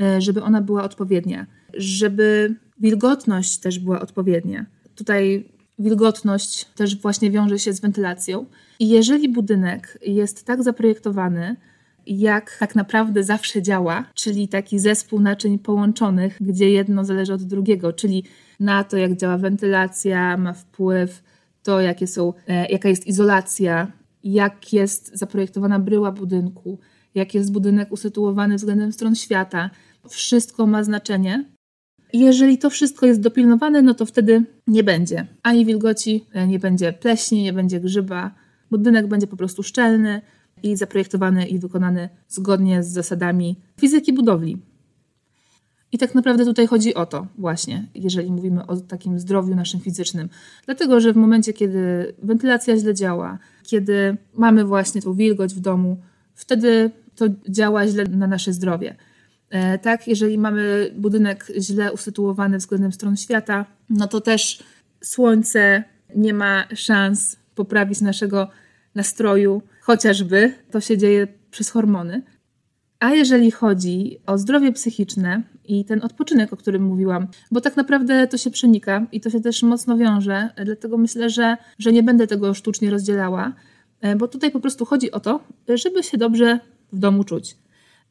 E, 0.00 0.20
żeby 0.20 0.42
ona 0.42 0.60
była 0.60 0.84
odpowiednia, 0.84 1.46
żeby 1.74 2.54
wilgotność 2.80 3.58
też 3.58 3.78
była 3.78 4.00
odpowiednia. 4.00 4.66
Tutaj 4.94 5.48
wilgotność 5.78 6.64
też 6.64 6.96
właśnie 6.96 7.30
wiąże 7.30 7.58
się 7.58 7.72
z 7.72 7.80
wentylacją. 7.80 8.46
I 8.78 8.88
jeżeli 8.88 9.28
budynek 9.28 9.98
jest 10.06 10.46
tak 10.46 10.62
zaprojektowany, 10.62 11.56
jak 12.06 12.56
tak 12.58 12.74
naprawdę 12.74 13.24
zawsze 13.24 13.62
działa, 13.62 14.04
czyli 14.14 14.48
taki 14.48 14.78
zespół 14.78 15.20
naczyń 15.20 15.58
połączonych, 15.58 16.38
gdzie 16.40 16.70
jedno 16.70 17.04
zależy 17.04 17.34
od 17.34 17.42
drugiego, 17.42 17.92
czyli 17.92 18.24
na 18.60 18.84
to, 18.84 18.96
jak 18.96 19.16
działa 19.16 19.38
wentylacja, 19.38 20.36
ma 20.36 20.52
wpływ 20.52 21.22
to, 21.62 21.80
jakie 21.80 22.06
są, 22.06 22.32
e, 22.48 22.66
jaka 22.66 22.88
jest 22.88 23.06
izolacja, 23.06 23.92
jak 24.24 24.72
jest 24.72 25.18
zaprojektowana 25.18 25.78
bryła 25.78 26.12
budynku, 26.12 26.78
jak 27.14 27.34
jest 27.34 27.52
budynek 27.52 27.92
usytuowany 27.92 28.56
względem 28.56 28.92
stron 28.92 29.14
świata. 29.14 29.70
Wszystko 30.08 30.66
ma 30.66 30.84
znaczenie. 30.84 31.44
Jeżeli 32.12 32.58
to 32.58 32.70
wszystko 32.70 33.06
jest 33.06 33.20
dopilnowane, 33.20 33.82
no 33.82 33.94
to 33.94 34.06
wtedy 34.06 34.44
nie 34.66 34.84
będzie 34.84 35.26
ani 35.42 35.66
wilgoci, 35.66 36.26
nie 36.48 36.58
będzie 36.58 36.92
pleśni, 36.92 37.42
nie 37.42 37.52
będzie 37.52 37.80
grzyba. 37.80 38.34
Budynek 38.70 39.06
będzie 39.06 39.26
po 39.26 39.36
prostu 39.36 39.62
szczelny 39.62 40.20
i 40.62 40.76
zaprojektowany 40.76 41.46
i 41.46 41.58
wykonany 41.58 42.08
zgodnie 42.28 42.82
z 42.82 42.88
zasadami 42.88 43.56
fizyki 43.80 44.12
budowli. 44.12 44.58
I 45.92 45.98
tak 45.98 46.14
naprawdę 46.14 46.44
tutaj 46.44 46.66
chodzi 46.66 46.94
o 46.94 47.06
to 47.06 47.26
właśnie, 47.38 47.88
jeżeli 47.94 48.32
mówimy 48.32 48.66
o 48.66 48.76
takim 48.76 49.18
zdrowiu 49.18 49.54
naszym 49.54 49.80
fizycznym. 49.80 50.28
Dlatego, 50.66 51.00
że 51.00 51.12
w 51.12 51.16
momencie, 51.16 51.52
kiedy 51.52 52.14
wentylacja 52.22 52.76
źle 52.76 52.94
działa, 52.94 53.38
kiedy 53.62 54.16
mamy 54.34 54.64
właśnie 54.64 55.02
tą 55.02 55.14
wilgoć 55.14 55.54
w 55.54 55.60
domu, 55.60 55.96
wtedy 56.34 56.90
to 57.16 57.24
działa 57.48 57.86
źle 57.86 58.04
na 58.04 58.26
nasze 58.26 58.52
zdrowie. 58.52 58.96
E, 59.50 59.78
tak, 59.78 60.08
jeżeli 60.08 60.38
mamy 60.38 60.90
budynek 60.96 61.46
źle 61.58 61.92
usytuowany 61.92 62.58
względem 62.58 62.92
stron 62.92 63.16
świata, 63.16 63.66
no 63.90 64.08
to 64.08 64.20
też 64.20 64.62
słońce 65.00 65.84
nie 66.16 66.34
ma 66.34 66.64
szans 66.74 67.36
poprawić 67.54 68.00
naszego 68.00 68.48
nastroju, 68.94 69.62
chociażby 69.80 70.52
to 70.70 70.80
się 70.80 70.98
dzieje 70.98 71.28
przez 71.50 71.70
hormony. 71.70 72.22
A 73.00 73.10
jeżeli 73.10 73.50
chodzi 73.50 74.18
o 74.26 74.38
zdrowie 74.38 74.72
psychiczne 74.72 75.42
i 75.64 75.84
ten 75.84 76.02
odpoczynek, 76.02 76.52
o 76.52 76.56
którym 76.56 76.82
mówiłam, 76.82 77.26
bo 77.50 77.60
tak 77.60 77.76
naprawdę 77.76 78.26
to 78.26 78.38
się 78.38 78.50
przenika 78.50 79.06
i 79.12 79.20
to 79.20 79.30
się 79.30 79.40
też 79.40 79.62
mocno 79.62 79.96
wiąże, 79.96 80.48
dlatego 80.64 80.98
myślę, 80.98 81.30
że, 81.30 81.56
że 81.78 81.92
nie 81.92 82.02
będę 82.02 82.26
tego 82.26 82.54
sztucznie 82.54 82.90
rozdzielała, 82.90 83.52
e, 84.00 84.16
bo 84.16 84.28
tutaj 84.28 84.50
po 84.50 84.60
prostu 84.60 84.84
chodzi 84.84 85.10
o 85.10 85.20
to, 85.20 85.40
żeby 85.74 86.02
się 86.02 86.18
dobrze 86.18 86.60
w 86.92 86.98
domu 86.98 87.24
czuć. 87.24 87.56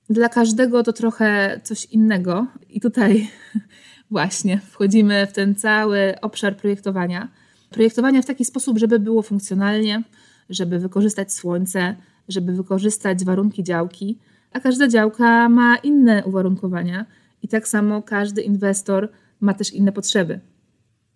Dla 0.09 0.29
każdego 0.29 0.83
to 0.83 0.93
trochę 0.93 1.59
coś 1.63 1.85
innego, 1.85 2.47
i 2.69 2.81
tutaj 2.81 3.29
właśnie 4.11 4.57
wchodzimy 4.57 5.27
w 5.27 5.33
ten 5.33 5.55
cały 5.55 6.21
obszar 6.21 6.57
projektowania. 6.57 7.27
Projektowania 7.69 8.21
w 8.21 8.25
taki 8.25 8.45
sposób, 8.45 8.77
żeby 8.77 8.99
było 8.99 9.21
funkcjonalnie, 9.21 10.03
żeby 10.49 10.79
wykorzystać 10.79 11.33
słońce, 11.33 11.95
żeby 12.27 12.53
wykorzystać 12.53 13.25
warunki 13.25 13.63
działki, 13.63 14.19
a 14.51 14.59
każda 14.59 14.87
działka 14.87 15.49
ma 15.49 15.75
inne 15.75 16.23
uwarunkowania 16.25 17.05
i 17.43 17.47
tak 17.47 17.67
samo 17.67 18.01
każdy 18.01 18.41
inwestor 18.41 19.09
ma 19.39 19.53
też 19.53 19.73
inne 19.73 19.91
potrzeby. 19.91 20.39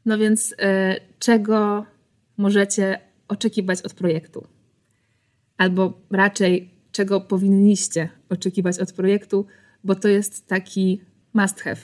No 0.05 0.17
więc 0.17 0.55
e, 0.59 0.95
czego 1.19 1.85
możecie 2.37 2.99
oczekiwać 3.27 3.81
od 3.81 3.93
projektu? 3.93 4.47
Albo 5.57 5.93
raczej 6.11 6.74
czego 6.95 7.21
powinniście 7.21 8.09
oczekiwać 8.29 8.79
od 8.79 8.93
projektu, 8.93 9.45
bo 9.83 9.95
to 9.95 10.07
jest 10.07 10.47
taki 10.47 11.01
must 11.33 11.61
have. 11.61 11.81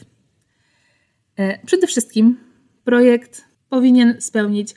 E, 1.35 1.65
przede 1.65 1.87
wszystkim 1.87 2.37
projekt 2.83 3.45
powinien 3.69 4.21
spełnić 4.21 4.75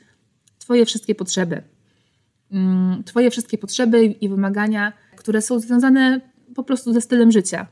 Twoje 0.59 0.85
wszystkie 0.85 1.15
potrzeby. 1.15 1.63
Mm, 2.51 3.03
twoje 3.03 3.31
wszystkie 3.31 3.57
potrzeby 3.57 4.05
i 4.05 4.29
wymagania, 4.29 4.93
które 5.15 5.41
są 5.41 5.59
związane 5.59 6.21
po 6.55 6.63
prostu 6.63 6.93
ze 6.93 7.01
stylem 7.01 7.31
życia. 7.31 7.67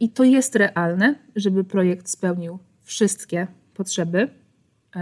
I 0.00 0.10
to 0.10 0.24
jest 0.24 0.56
realne, 0.56 1.14
żeby 1.36 1.64
projekt 1.64 2.08
spełnił 2.08 2.58
wszystkie 2.82 3.46
potrzeby. 3.74 4.28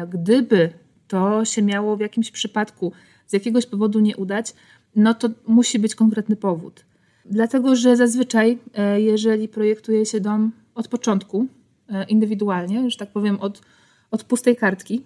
Gdyby 0.08 0.72
to 1.08 1.44
się 1.44 1.62
miało 1.62 1.96
w 1.96 2.00
jakimś 2.00 2.30
przypadku 2.30 2.92
z 3.26 3.32
jakiegoś 3.32 3.66
powodu 3.66 4.00
nie 4.00 4.16
udać, 4.16 4.54
no 4.96 5.14
to 5.14 5.28
musi 5.46 5.78
być 5.78 5.94
konkretny 5.94 6.36
powód. 6.36 6.84
Dlatego, 7.24 7.76
że 7.76 7.96
zazwyczaj, 7.96 8.58
e, 8.74 9.00
jeżeli 9.00 9.48
projektuje 9.48 10.06
się 10.06 10.20
dom 10.20 10.52
od 10.74 10.88
początku, 10.88 11.46
e, 11.88 12.04
indywidualnie, 12.04 12.90
że 12.90 12.96
tak 12.96 13.12
powiem, 13.12 13.40
od, 13.40 13.62
od 14.10 14.24
pustej 14.24 14.56
kartki, 14.56 15.02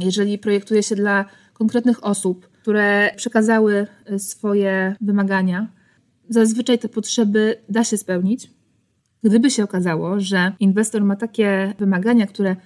jeżeli 0.00 0.38
projektuje 0.38 0.82
się 0.82 0.96
dla 0.96 1.24
konkretnych 1.52 2.04
osób, 2.04 2.48
które 2.48 3.10
przekazały 3.16 3.86
e, 4.06 4.18
swoje 4.18 4.96
wymagania, 5.00 5.68
zazwyczaj 6.28 6.78
te 6.78 6.88
potrzeby 6.88 7.56
da 7.68 7.84
się 7.84 7.98
spełnić. 7.98 8.50
Gdyby 9.22 9.50
się 9.50 9.64
okazało, 9.64 10.20
że 10.20 10.52
inwestor 10.60 11.04
ma 11.04 11.16
takie 11.16 11.74
wymagania, 11.78 12.26
które 12.26 12.56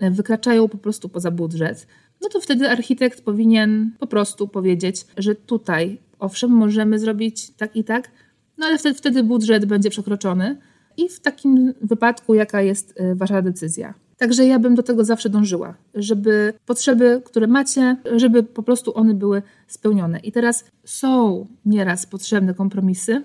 wykraczają 0.00 0.68
po 0.68 0.78
prostu 0.78 1.08
poza 1.08 1.30
budżet, 1.30 1.86
no 2.22 2.28
to 2.28 2.40
wtedy 2.40 2.70
architekt 2.70 3.24
powinien 3.24 3.90
po 3.98 4.06
prostu 4.06 4.48
powiedzieć, 4.48 5.06
że 5.16 5.34
tutaj 5.34 5.98
owszem, 6.22 6.50
możemy 6.50 6.98
zrobić 6.98 7.50
tak 7.50 7.76
i 7.76 7.84
tak, 7.84 8.10
no 8.58 8.66
ale 8.66 8.78
wtedy, 8.78 8.98
wtedy 8.98 9.22
budżet 9.22 9.64
będzie 9.64 9.90
przekroczony 9.90 10.58
i 10.96 11.08
w 11.08 11.20
takim 11.20 11.74
wypadku 11.82 12.34
jaka 12.34 12.62
jest 12.62 12.94
e, 12.96 13.14
wasza 13.14 13.42
decyzja. 13.42 13.94
Także 14.16 14.46
ja 14.46 14.58
bym 14.58 14.74
do 14.74 14.82
tego 14.82 15.04
zawsze 15.04 15.28
dążyła, 15.28 15.74
żeby 15.94 16.54
potrzeby, 16.66 17.22
które 17.24 17.46
macie, 17.46 17.96
żeby 18.16 18.42
po 18.42 18.62
prostu 18.62 18.98
one 18.98 19.14
były 19.14 19.42
spełnione. 19.66 20.18
I 20.18 20.32
teraz 20.32 20.64
są 20.84 21.46
nieraz 21.64 22.06
potrzebne 22.06 22.54
kompromisy, 22.54 23.22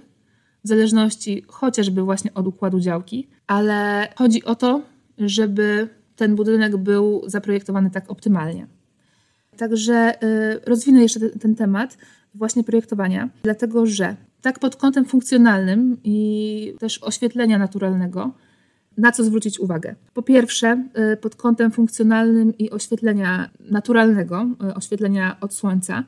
w 0.63 0.67
zależności 0.67 1.43
chociażby 1.47 2.01
właśnie 2.01 2.33
od 2.33 2.47
układu 2.47 2.79
działki, 2.79 3.27
ale 3.47 4.07
chodzi 4.15 4.43
o 4.43 4.55
to, 4.55 4.81
żeby 5.17 5.87
ten 6.15 6.35
budynek 6.35 6.77
był 6.77 7.21
zaprojektowany 7.25 7.91
tak 7.91 8.11
optymalnie. 8.11 8.67
Także 9.57 10.23
y, 10.23 10.59
rozwinę 10.65 11.01
jeszcze 11.01 11.19
ten 11.19 11.55
temat 11.55 11.97
właśnie 12.37 12.63
projektowania, 12.63 13.29
dlatego 13.43 13.85
że 13.85 14.15
tak 14.41 14.59
pod 14.59 14.75
kątem 14.75 15.05
funkcjonalnym 15.05 15.97
i 16.03 16.73
też 16.79 17.03
oświetlenia 17.03 17.57
naturalnego, 17.57 18.31
na 18.97 19.11
co 19.11 19.23
zwrócić 19.23 19.59
uwagę? 19.59 19.95
Po 20.13 20.21
pierwsze, 20.21 20.83
y, 21.13 21.17
pod 21.17 21.35
kątem 21.35 21.71
funkcjonalnym 21.71 22.57
i 22.57 22.71
oświetlenia 22.71 23.49
naturalnego, 23.59 24.47
y, 24.69 24.73
oświetlenia 24.73 25.37
od 25.41 25.53
słońca, 25.53 26.03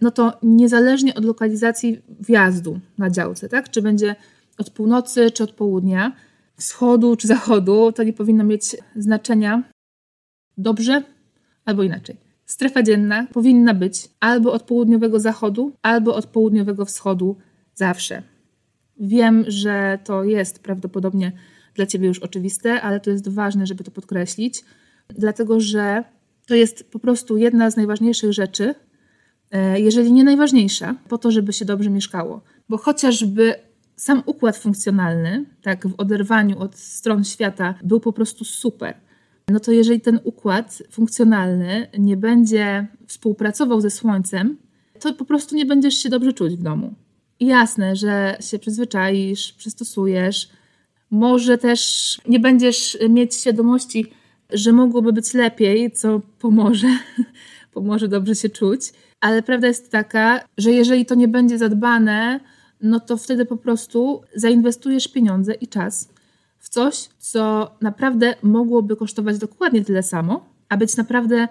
no 0.00 0.10
to 0.10 0.38
niezależnie 0.42 1.14
od 1.14 1.24
lokalizacji 1.24 2.02
wjazdu 2.20 2.80
na 2.98 3.10
działce, 3.10 3.48
tak? 3.48 3.70
czy 3.70 3.82
będzie 3.82 4.16
od 4.58 4.70
północy, 4.70 5.30
czy 5.30 5.44
od 5.44 5.52
południa, 5.52 6.12
wschodu, 6.56 7.16
czy 7.16 7.28
zachodu, 7.28 7.92
to 7.92 8.02
nie 8.02 8.12
powinno 8.12 8.44
mieć 8.44 8.76
znaczenia 8.96 9.62
dobrze 10.58 11.02
albo 11.64 11.82
inaczej. 11.82 12.29
Strefa 12.50 12.82
dzienna 12.82 13.26
powinna 13.32 13.74
być 13.74 14.08
albo 14.20 14.52
od 14.52 14.62
południowego 14.62 15.20
zachodu, 15.20 15.72
albo 15.82 16.14
od 16.14 16.26
południowego 16.26 16.84
wschodu 16.84 17.36
zawsze. 17.74 18.22
Wiem, 19.00 19.44
że 19.48 19.98
to 20.04 20.24
jest 20.24 20.62
prawdopodobnie 20.62 21.32
dla 21.74 21.86
Ciebie 21.86 22.08
już 22.08 22.18
oczywiste, 22.18 22.82
ale 22.82 23.00
to 23.00 23.10
jest 23.10 23.28
ważne, 23.28 23.66
żeby 23.66 23.84
to 23.84 23.90
podkreślić, 23.90 24.64
dlatego 25.08 25.60
że 25.60 26.04
to 26.46 26.54
jest 26.54 26.90
po 26.90 26.98
prostu 26.98 27.36
jedna 27.36 27.70
z 27.70 27.76
najważniejszych 27.76 28.32
rzeczy, 28.32 28.74
e, 29.50 29.80
jeżeli 29.80 30.12
nie 30.12 30.24
najważniejsza, 30.24 30.94
po 31.08 31.18
to, 31.18 31.30
żeby 31.30 31.52
się 31.52 31.64
dobrze 31.64 31.90
mieszkało. 31.90 32.40
Bo 32.68 32.78
chociażby 32.78 33.54
sam 33.96 34.22
układ 34.26 34.56
funkcjonalny, 34.56 35.44
tak 35.62 35.88
w 35.88 35.94
oderwaniu 35.98 36.58
od 36.58 36.76
stron 36.76 37.24
świata, 37.24 37.74
był 37.82 38.00
po 38.00 38.12
prostu 38.12 38.44
super. 38.44 39.09
No 39.48 39.60
to 39.60 39.72
jeżeli 39.72 40.00
ten 40.00 40.20
układ 40.24 40.82
funkcjonalny 40.90 41.88
nie 41.98 42.16
będzie 42.16 42.86
współpracował 43.06 43.80
ze 43.80 43.90
słońcem, 43.90 44.56
to 45.00 45.14
po 45.14 45.24
prostu 45.24 45.56
nie 45.56 45.66
będziesz 45.66 45.94
się 45.94 46.08
dobrze 46.08 46.32
czuć 46.32 46.56
w 46.56 46.62
domu. 46.62 46.94
I 47.40 47.46
jasne, 47.46 47.96
że 47.96 48.36
się 48.40 48.58
przyzwyczaisz, 48.58 49.52
przystosujesz, 49.52 50.48
może 51.10 51.58
też 51.58 52.20
nie 52.28 52.40
będziesz 52.40 52.98
mieć 53.08 53.34
świadomości, 53.34 54.06
że 54.52 54.72
mogłoby 54.72 55.12
być 55.12 55.34
lepiej, 55.34 55.90
co 55.90 56.20
pomoże, 56.38 56.88
pomoże 57.74 58.08
dobrze 58.08 58.34
się 58.34 58.48
czuć. 58.48 58.80
Ale 59.20 59.42
prawda 59.42 59.66
jest 59.66 59.90
taka, 59.90 60.40
że 60.58 60.70
jeżeli 60.70 61.06
to 61.06 61.14
nie 61.14 61.28
będzie 61.28 61.58
zadbane, 61.58 62.40
no 62.80 63.00
to 63.00 63.16
wtedy 63.16 63.44
po 63.44 63.56
prostu 63.56 64.22
zainwestujesz 64.34 65.08
pieniądze 65.08 65.54
i 65.54 65.68
czas 65.68 66.08
coś, 66.70 67.08
co 67.18 67.70
naprawdę 67.80 68.34
mogłoby 68.42 68.96
kosztować 68.96 69.38
dokładnie 69.38 69.84
tyle 69.84 70.02
samo, 70.02 70.44
a 70.68 70.76
być 70.76 70.96
naprawdę 70.96 71.48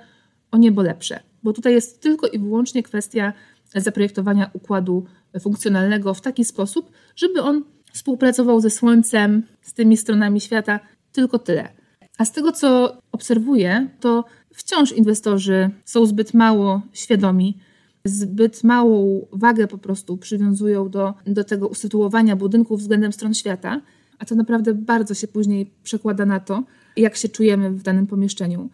o 0.51 0.57
niebo 0.57 0.81
lepsze. 0.81 1.19
Bo 1.43 1.53
tutaj 1.53 1.73
jest 1.73 2.01
tylko 2.01 2.27
i 2.27 2.39
wyłącznie 2.39 2.83
kwestia 2.83 3.33
zaprojektowania 3.75 4.49
układu 4.53 5.05
funkcjonalnego 5.41 6.13
w 6.13 6.21
taki 6.21 6.45
sposób, 6.45 6.91
żeby 7.15 7.41
on 7.41 7.63
współpracował 7.93 8.61
ze 8.61 8.69
Słońcem, 8.69 9.43
z 9.61 9.73
tymi 9.73 9.97
stronami 9.97 10.41
świata, 10.41 10.79
tylko 11.11 11.39
tyle. 11.39 11.69
A 12.17 12.25
z 12.25 12.31
tego, 12.31 12.51
co 12.51 12.97
obserwuję, 13.11 13.89
to 13.99 14.25
wciąż 14.53 14.91
inwestorzy 14.91 15.69
są 15.85 16.05
zbyt 16.05 16.33
mało 16.33 16.81
świadomi, 16.93 17.57
zbyt 18.05 18.63
małą 18.63 19.27
wagę 19.31 19.67
po 19.67 19.77
prostu 19.77 20.17
przywiązują 20.17 20.89
do, 20.89 21.13
do 21.27 21.43
tego 21.43 21.67
usytuowania 21.67 22.35
budynków 22.35 22.79
względem 22.79 23.13
stron 23.13 23.33
świata, 23.33 23.81
a 24.19 24.25
to 24.25 24.35
naprawdę 24.35 24.73
bardzo 24.73 25.13
się 25.13 25.27
później 25.27 25.71
przekłada 25.83 26.25
na 26.25 26.39
to, 26.39 26.63
jak 26.97 27.15
się 27.15 27.29
czujemy 27.29 27.71
w 27.71 27.81
danym 27.81 28.07
pomieszczeniu. 28.07 28.69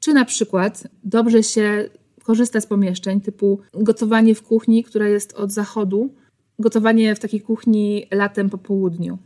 Czy 0.00 0.14
na 0.14 0.24
przykład 0.24 0.88
dobrze 1.04 1.42
się 1.42 1.88
korzysta 2.22 2.60
z 2.60 2.66
pomieszczeń 2.66 3.20
typu 3.20 3.60
gotowanie 3.74 4.34
w 4.34 4.42
kuchni, 4.42 4.84
która 4.84 5.08
jest 5.08 5.32
od 5.32 5.52
zachodu, 5.52 6.14
gotowanie 6.58 7.14
w 7.14 7.18
takiej 7.18 7.40
kuchni 7.40 8.06
latem 8.10 8.50
po 8.50 8.58
południu. 8.58 9.18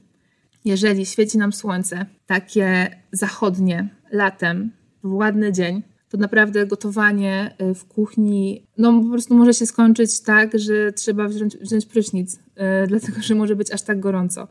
Jeżeli 0.64 1.07
świeci 1.07 1.38
nam 1.38 1.52
słońce, 1.52 2.07
takie 2.26 2.97
zachodnie, 3.12 3.88
latem, 4.12 4.71
w 5.02 5.12
ładny 5.12 5.52
dzień, 5.52 5.83
to 6.09 6.19
naprawdę 6.19 6.66
gotowanie 6.66 7.54
y, 7.71 7.75
w 7.75 7.85
kuchni, 7.85 8.66
no 8.78 9.02
po 9.02 9.11
prostu 9.11 9.35
może 9.35 9.54
się 9.54 9.66
skończyć 9.66 10.21
tak, 10.21 10.59
że 10.59 10.93
trzeba 10.93 11.28
wziąć, 11.28 11.57
wziąć 11.57 11.87
prysznic, 11.87 12.35
yy, 12.35 12.87
dlatego 12.87 13.23
że 13.23 13.35
może 13.35 13.57
być 13.57 13.73
aż 13.73 13.83
tak 13.83 14.00
gorąco. 14.00 14.49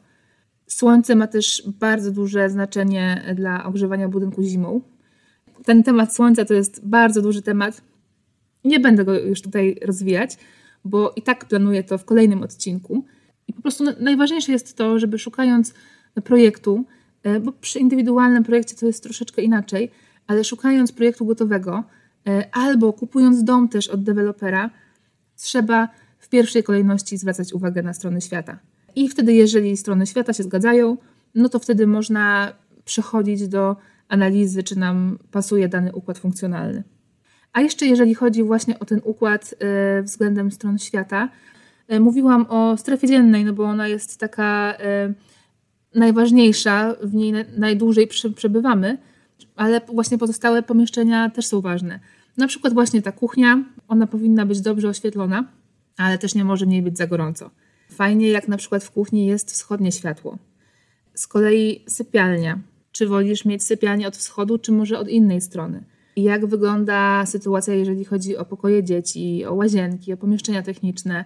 Słońce 0.67 1.15
ma 1.15 1.27
też 1.27 1.63
bardzo 1.79 2.12
duże 2.12 2.50
znaczenie 2.50 3.34
dla 3.36 3.65
ogrzewania 3.65 4.08
budynku 4.08 4.43
zimą. 4.43 4.82
Ten 5.65 5.84
temat 5.84 6.15
słońca 6.15 6.46
to 6.46 6.53
jest 6.53 6.88
bardzo 6.88 7.22
duży 7.22 7.41
temat. 7.41 7.82
Nie 8.65 8.79
będę 8.79 9.05
go 9.05 9.20
już 9.20 9.41
tutaj 9.41 9.79
rozwijać, 9.86 10.38
bo 10.86 11.13
i 11.15 11.22
tak 11.22 11.46
planuję 11.46 11.84
to 11.84 11.98
w 11.98 12.05
kolejnym 12.05 12.43
odcinku. 12.43 13.05
I 13.48 13.53
po 13.53 13.62
prostu 13.62 13.84
najważniejsze 14.00 14.51
jest 14.51 14.77
to, 14.77 15.00
żeby 15.00 15.20
szukając 15.20 15.74
projektu, 16.24 16.86
e, 17.24 17.39
bo 17.39 17.51
przy 17.51 17.79
indywidualnym 17.79 18.43
projekcie 18.43 18.75
to 18.75 18.86
jest 18.86 19.03
troszeczkę 19.03 19.41
inaczej, 19.41 19.91
ale 20.27 20.43
szukając 20.43 20.91
projektu 20.91 21.25
gotowego 21.25 21.84
e, 22.27 22.50
albo 22.51 22.93
kupując 22.93 23.43
dom 23.43 23.70
też 23.70 23.88
od 23.88 24.03
dewelopera, 24.03 24.70
trzeba 25.36 25.89
w 26.20 26.29
pierwszej 26.29 26.63
kolejności 26.63 27.17
zwracać 27.17 27.53
uwagę 27.53 27.84
na 27.84 27.93
strony 27.93 28.22
świata. 28.22 28.60
I 28.96 29.10
wtedy, 29.10 29.34
jeżeli 29.34 29.78
strony 29.78 30.08
świata 30.08 30.34
się 30.34 30.44
zgadzają, 30.44 30.98
no 31.36 31.50
to 31.50 31.60
wtedy 31.60 31.88
można 31.88 32.54
przechodzić 32.86 33.48
do 33.48 33.76
analizy, 34.08 34.64
czy 34.64 34.80
nam 34.80 35.20
pasuje 35.32 35.68
dany 35.70 35.92
układ 35.92 36.20
funkcjonalny. 36.20 36.84
A 37.54 37.62
jeszcze 37.62 37.86
jeżeli 37.86 38.16
chodzi 38.16 38.44
właśnie 38.44 38.80
o 38.80 38.86
ten 38.86 39.02
układ 39.04 39.56
y, 40.00 40.04
względem 40.04 40.52
stron 40.52 40.78
świata, 40.78 41.30
y, 41.94 42.00
mówiłam 42.00 42.46
o 42.50 42.78
strefie 42.78 43.08
dziennej, 43.08 43.46
no 43.46 43.54
bo 43.54 43.64
ona 43.64 43.88
jest 43.88 44.20
taka 44.20 44.74
y, 44.74 46.00
najważniejsza, 46.00 46.96
w 47.02 47.14
niej 47.14 47.34
najdłużej 47.58 48.08
przebywamy, 48.36 48.98
ale 49.56 49.82
właśnie 49.94 50.18
pozostałe 50.18 50.64
pomieszczenia 50.64 51.30
też 51.30 51.46
są 51.46 51.62
ważne. 51.62 52.00
Na 52.38 52.48
przykład 52.48 52.74
właśnie 52.74 53.02
ta 53.02 53.12
kuchnia, 53.12 53.64
ona 53.88 54.08
powinna 54.08 54.46
być 54.46 54.62
dobrze 54.62 54.90
oświetlona, 54.90 55.46
ale 55.98 56.18
też 56.18 56.36
nie 56.36 56.46
może 56.46 56.66
w 56.66 56.68
niej 56.68 56.82
być 56.82 56.98
za 56.98 57.08
gorąco. 57.08 57.50
Fajnie, 57.94 58.30
jak 58.30 58.48
na 58.48 58.58
przykład 58.58 58.84
w 58.84 58.92
kuchni 58.92 59.26
jest 59.26 59.52
wschodnie 59.52 59.92
światło. 59.92 60.38
Z 61.14 61.28
kolei 61.28 61.84
sypialnia. 61.88 62.60
Czy 62.92 63.08
wolisz 63.08 63.46
mieć 63.46 63.64
sypialnię 63.64 64.08
od 64.08 64.18
wschodu, 64.18 64.58
czy 64.58 64.72
może 64.72 65.00
od 65.00 65.10
innej 65.10 65.42
strony? 65.42 65.84
I 66.16 66.24
jak 66.24 66.46
wygląda 66.46 67.26
sytuacja, 67.26 67.74
jeżeli 67.74 68.06
chodzi 68.06 68.38
o 68.38 68.46
pokoje 68.46 68.84
dzieci, 68.84 69.46
o 69.46 69.54
łazienki, 69.54 70.14
o 70.14 70.18
pomieszczenia 70.18 70.62
techniczne, 70.62 71.26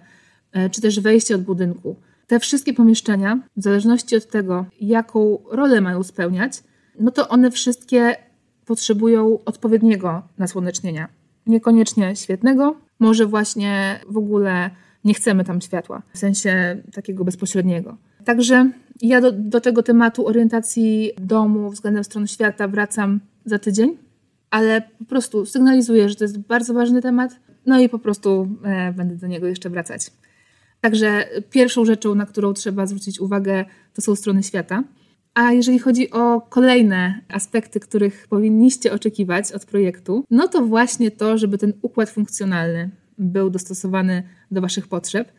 e, 0.52 0.70
czy 0.70 0.80
też 0.80 1.00
wejście 1.00 1.34
od 1.34 1.42
budynku? 1.42 1.96
Te 2.26 2.40
wszystkie 2.40 2.74
pomieszczenia, 2.74 3.40
w 3.56 3.62
zależności 3.62 4.16
od 4.16 4.26
tego, 4.26 4.66
jaką 4.80 5.38
rolę 5.50 5.80
mają 5.80 6.02
spełniać, 6.02 6.52
no 7.00 7.10
to 7.10 7.28
one 7.28 7.50
wszystkie 7.50 8.16
potrzebują 8.66 9.38
odpowiedniego 9.44 10.22
nasłonecznienia. 10.38 11.08
Niekoniecznie 11.46 12.16
świetnego, 12.16 12.76
może 12.98 13.26
właśnie 13.26 14.00
w 14.08 14.16
ogóle 14.16 14.70
nie 15.04 15.14
chcemy 15.14 15.44
tam 15.44 15.60
światła, 15.60 16.02
w 16.14 16.18
sensie 16.18 16.82
takiego 16.92 17.24
bezpośredniego. 17.24 17.96
Także 18.24 18.70
ja 19.02 19.20
do, 19.20 19.32
do 19.32 19.60
tego 19.60 19.82
tematu 19.82 20.26
orientacji 20.26 21.10
domu 21.18 21.70
względem 21.70 22.04
stron 22.04 22.26
świata 22.26 22.68
wracam 22.68 23.20
za 23.44 23.58
tydzień, 23.58 23.96
ale 24.50 24.82
po 24.98 25.04
prostu 25.04 25.46
sygnalizuję, 25.46 26.08
że 26.08 26.14
to 26.14 26.24
jest 26.24 26.38
bardzo 26.38 26.74
ważny 26.74 27.02
temat, 27.02 27.40
no 27.66 27.80
i 27.80 27.88
po 27.88 27.98
prostu 27.98 28.48
e, 28.64 28.92
będę 28.92 29.16
do 29.16 29.26
niego 29.26 29.46
jeszcze 29.46 29.70
wracać. 29.70 30.10
Także 30.80 31.28
pierwszą 31.50 31.84
rzeczą, 31.84 32.14
na 32.14 32.26
którą 32.26 32.52
trzeba 32.52 32.86
zwrócić 32.86 33.20
uwagę, 33.20 33.64
to 33.94 34.02
są 34.02 34.16
strony 34.16 34.42
świata. 34.42 34.84
A 35.34 35.52
jeżeli 35.52 35.78
chodzi 35.78 36.10
o 36.10 36.40
kolejne 36.40 37.20
aspekty, 37.28 37.80
których 37.80 38.26
powinniście 38.28 38.92
oczekiwać 38.92 39.52
od 39.52 39.66
projektu, 39.66 40.24
no 40.30 40.48
to 40.48 40.62
właśnie 40.62 41.10
to, 41.10 41.38
żeby 41.38 41.58
ten 41.58 41.72
układ 41.82 42.10
funkcjonalny 42.10 42.90
był 43.18 43.50
dostosowany 43.50 44.22
do 44.50 44.60
Waszych 44.60 44.88
potrzeb, 44.88 45.32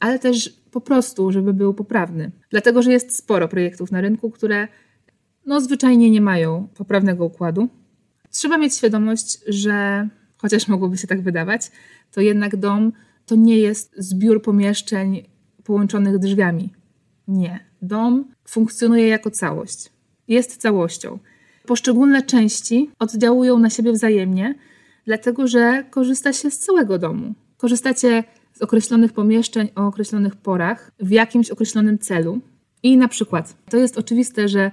ale 0.00 0.18
też 0.18 0.60
po 0.70 0.80
prostu, 0.80 1.32
żeby 1.32 1.52
był 1.52 1.74
poprawny. 1.74 2.30
Dlatego, 2.50 2.82
że 2.82 2.92
jest 2.92 3.16
sporo 3.16 3.48
projektów 3.48 3.92
na 3.92 4.00
rynku, 4.00 4.30
które 4.30 4.68
no, 5.46 5.60
zwyczajnie 5.60 6.10
nie 6.10 6.20
mają 6.20 6.68
poprawnego 6.74 7.24
układu. 7.24 7.68
Trzeba 8.30 8.58
mieć 8.58 8.76
świadomość, 8.76 9.40
że 9.48 10.08
chociaż 10.36 10.68
mogłoby 10.68 10.98
się 10.98 11.06
tak 11.06 11.22
wydawać, 11.22 11.70
to 12.12 12.20
jednak 12.20 12.56
dom 12.56 12.92
to 13.26 13.34
nie 13.34 13.58
jest 13.58 13.94
zbiór 13.96 14.42
pomieszczeń 14.42 15.22
połączonych 15.64 16.18
drzwiami. 16.18 16.72
Nie. 17.28 17.60
Dom 17.82 18.24
funkcjonuje 18.48 19.08
jako 19.08 19.30
całość. 19.30 19.90
Jest 20.28 20.56
całością. 20.56 21.18
Poszczególne 21.66 22.22
części 22.22 22.90
oddziałują 22.98 23.58
na 23.58 23.70
siebie 23.70 23.92
wzajemnie, 23.92 24.54
dlatego 25.06 25.46
że 25.46 25.84
korzysta 25.90 26.32
się 26.32 26.50
z 26.50 26.58
całego 26.58 26.98
domu. 26.98 27.34
Korzystacie 27.56 28.24
z 28.52 28.62
określonych 28.62 29.12
pomieszczeń 29.12 29.68
o 29.74 29.86
określonych 29.86 30.36
porach, 30.36 30.90
w 31.00 31.10
jakimś 31.10 31.50
określonym 31.50 31.98
celu. 31.98 32.40
I 32.82 32.96
na 32.96 33.08
przykład, 33.08 33.56
to 33.70 33.76
jest 33.76 33.98
oczywiste, 33.98 34.48
że 34.48 34.70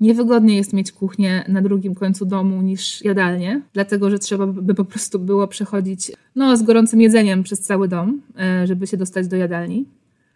niewygodniej 0.00 0.56
jest 0.56 0.72
mieć 0.72 0.92
kuchnię 0.92 1.44
na 1.48 1.62
drugim 1.62 1.94
końcu 1.94 2.26
domu 2.26 2.62
niż 2.62 3.04
jadalnię, 3.04 3.62
dlatego 3.72 4.10
że 4.10 4.18
trzeba 4.18 4.46
by 4.46 4.74
po 4.74 4.84
prostu 4.84 5.18
było 5.18 5.48
przechodzić 5.48 6.12
no, 6.34 6.56
z 6.56 6.62
gorącym 6.62 7.00
jedzeniem 7.00 7.42
przez 7.42 7.60
cały 7.60 7.88
dom, 7.88 8.22
e, 8.38 8.66
żeby 8.66 8.86
się 8.86 8.96
dostać 8.96 9.28
do 9.28 9.36
jadalni. 9.36 9.84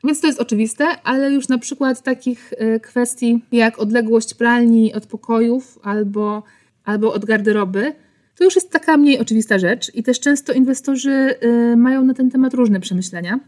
Więc 0.05 0.21
to 0.21 0.27
jest 0.27 0.41
oczywiste, 0.41 0.85
ale 1.05 1.33
już 1.33 1.49
na 1.49 1.59
przykład 1.59 2.03
takich 2.03 2.53
e, 2.57 2.81
kwestii 2.81 3.45
jak 3.53 3.79
odległość 3.79 4.35
pralni 4.35 4.95
od 4.95 5.07
pokojów 5.07 5.79
albo, 5.83 6.43
albo 6.85 7.13
od 7.13 7.25
garderoby, 7.25 7.95
to 8.39 8.45
już 8.45 8.55
jest 8.55 8.71
taka 8.71 8.97
mniej 8.97 9.19
oczywista 9.19 9.59
rzecz 9.59 9.95
i 9.95 10.03
też 10.03 10.21
często 10.21 10.53
inwestorzy 10.53 11.11
e, 11.11 11.77
mają 11.77 12.05
na 12.05 12.15
ten 12.15 12.31
temat 12.31 12.55
różne 12.55 12.81
przemyślenia. 12.81 13.41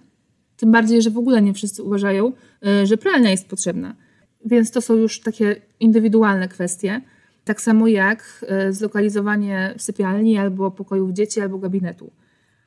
Tym 0.57 0.73
bardziej, 0.73 1.03
że 1.03 1.11
w 1.11 1.19
ogóle 1.19 1.43
nie 1.43 1.55
wszyscy 1.55 1.83
uważają, 1.83 2.33
e, 2.67 2.87
że 2.87 2.97
pralnia 2.97 3.31
jest 3.31 3.49
potrzebna. 3.49 3.97
Więc 4.45 4.71
to 4.71 4.81
są 4.81 4.95
już 4.95 5.21
takie 5.21 5.57
indywidualne 5.81 6.49
kwestie. 6.49 7.01
Tak 7.45 7.61
samo 7.61 7.89
jak 7.89 8.45
zlokalizowanie 8.71 9.75
sypialni 9.79 10.39
albo 10.39 10.71
pokojów 10.71 11.13
dzieci, 11.13 11.41
albo 11.41 11.59
gabinetu. 11.59 12.13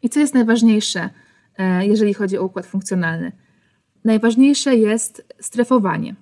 I 0.02 0.10
co 0.10 0.20
jest 0.20 0.34
najważniejsze, 0.34 1.10
jeżeli 1.80 2.14
chodzi 2.14 2.38
o 2.38 2.44
układ 2.44 2.66
funkcjonalny? 2.66 3.32
Najważniejsze 4.04 4.76
jest 4.76 5.28
strefowanie. 5.40 6.16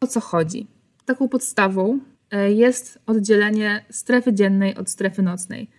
O 0.00 0.06
co 0.06 0.20
chodzi? 0.20 0.66
Taką 1.04 1.28
podstawą 1.28 2.00
jest 2.38 2.98
oddzielenie 3.06 3.84
strefy 3.90 4.32
dziennej 4.32 4.76
od 4.76 4.90
strefy 4.90 5.22
nocnej. 5.22 5.70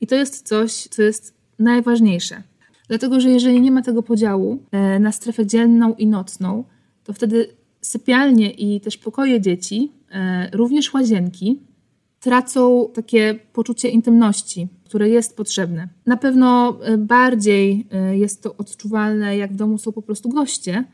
I 0.00 0.06
to 0.06 0.14
jest 0.14 0.48
coś, 0.48 0.72
co 0.72 1.02
jest 1.02 1.34
najważniejsze. 1.58 2.42
Dlatego, 2.88 3.20
że 3.20 3.30
jeżeli 3.30 3.60
nie 3.60 3.70
ma 3.70 3.82
tego 3.82 4.02
podziału 4.02 4.62
e, 4.70 4.98
na 4.98 5.12
strefę 5.12 5.46
dzienną 5.46 5.94
i 5.94 6.06
nocną, 6.06 6.64
to 7.04 7.12
wtedy 7.12 7.48
sypialnie 7.80 8.50
i 8.50 8.80
też 8.80 8.96
pokoje 8.96 9.40
dzieci, 9.40 9.92
e, 10.10 10.50
również 10.52 10.94
łazienki, 10.94 11.60
tracą 12.20 12.90
takie 12.94 13.38
poczucie 13.52 13.88
intymności, 13.88 14.68
które 14.84 15.08
jest 15.08 15.36
potrzebne. 15.36 15.88
Na 16.06 16.16
pewno 16.16 16.78
e, 16.82 16.98
bardziej 16.98 17.86
e, 17.92 18.18
jest 18.18 18.42
to 18.42 18.56
odczuwalne, 18.56 19.36
jak 19.36 19.52
w 19.52 19.56
domu 19.56 19.78
są 19.78 19.92
po 19.92 20.02
prostu 20.02 20.28
goście, 20.28 20.84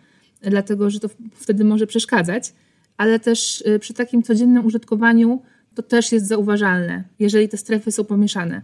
dlatego 0.43 0.91
że 0.91 1.01
to 1.01 1.09
wtedy 1.33 1.65
może 1.65 1.87
przeszkadzać, 1.87 2.53
ale 2.97 3.21
też 3.21 3.65
e, 3.67 3.79
przy 3.79 3.95
takim 3.95 4.23
codziennym 4.23 4.67
użytkowaniu 4.67 5.43
to 5.75 5.83
też 5.83 6.13
jest 6.13 6.27
zauważalne, 6.27 7.05
jeżeli 7.19 7.49
te 7.49 7.57
strefy 7.57 7.93
są 7.93 8.05
pomieszane. 8.05 8.63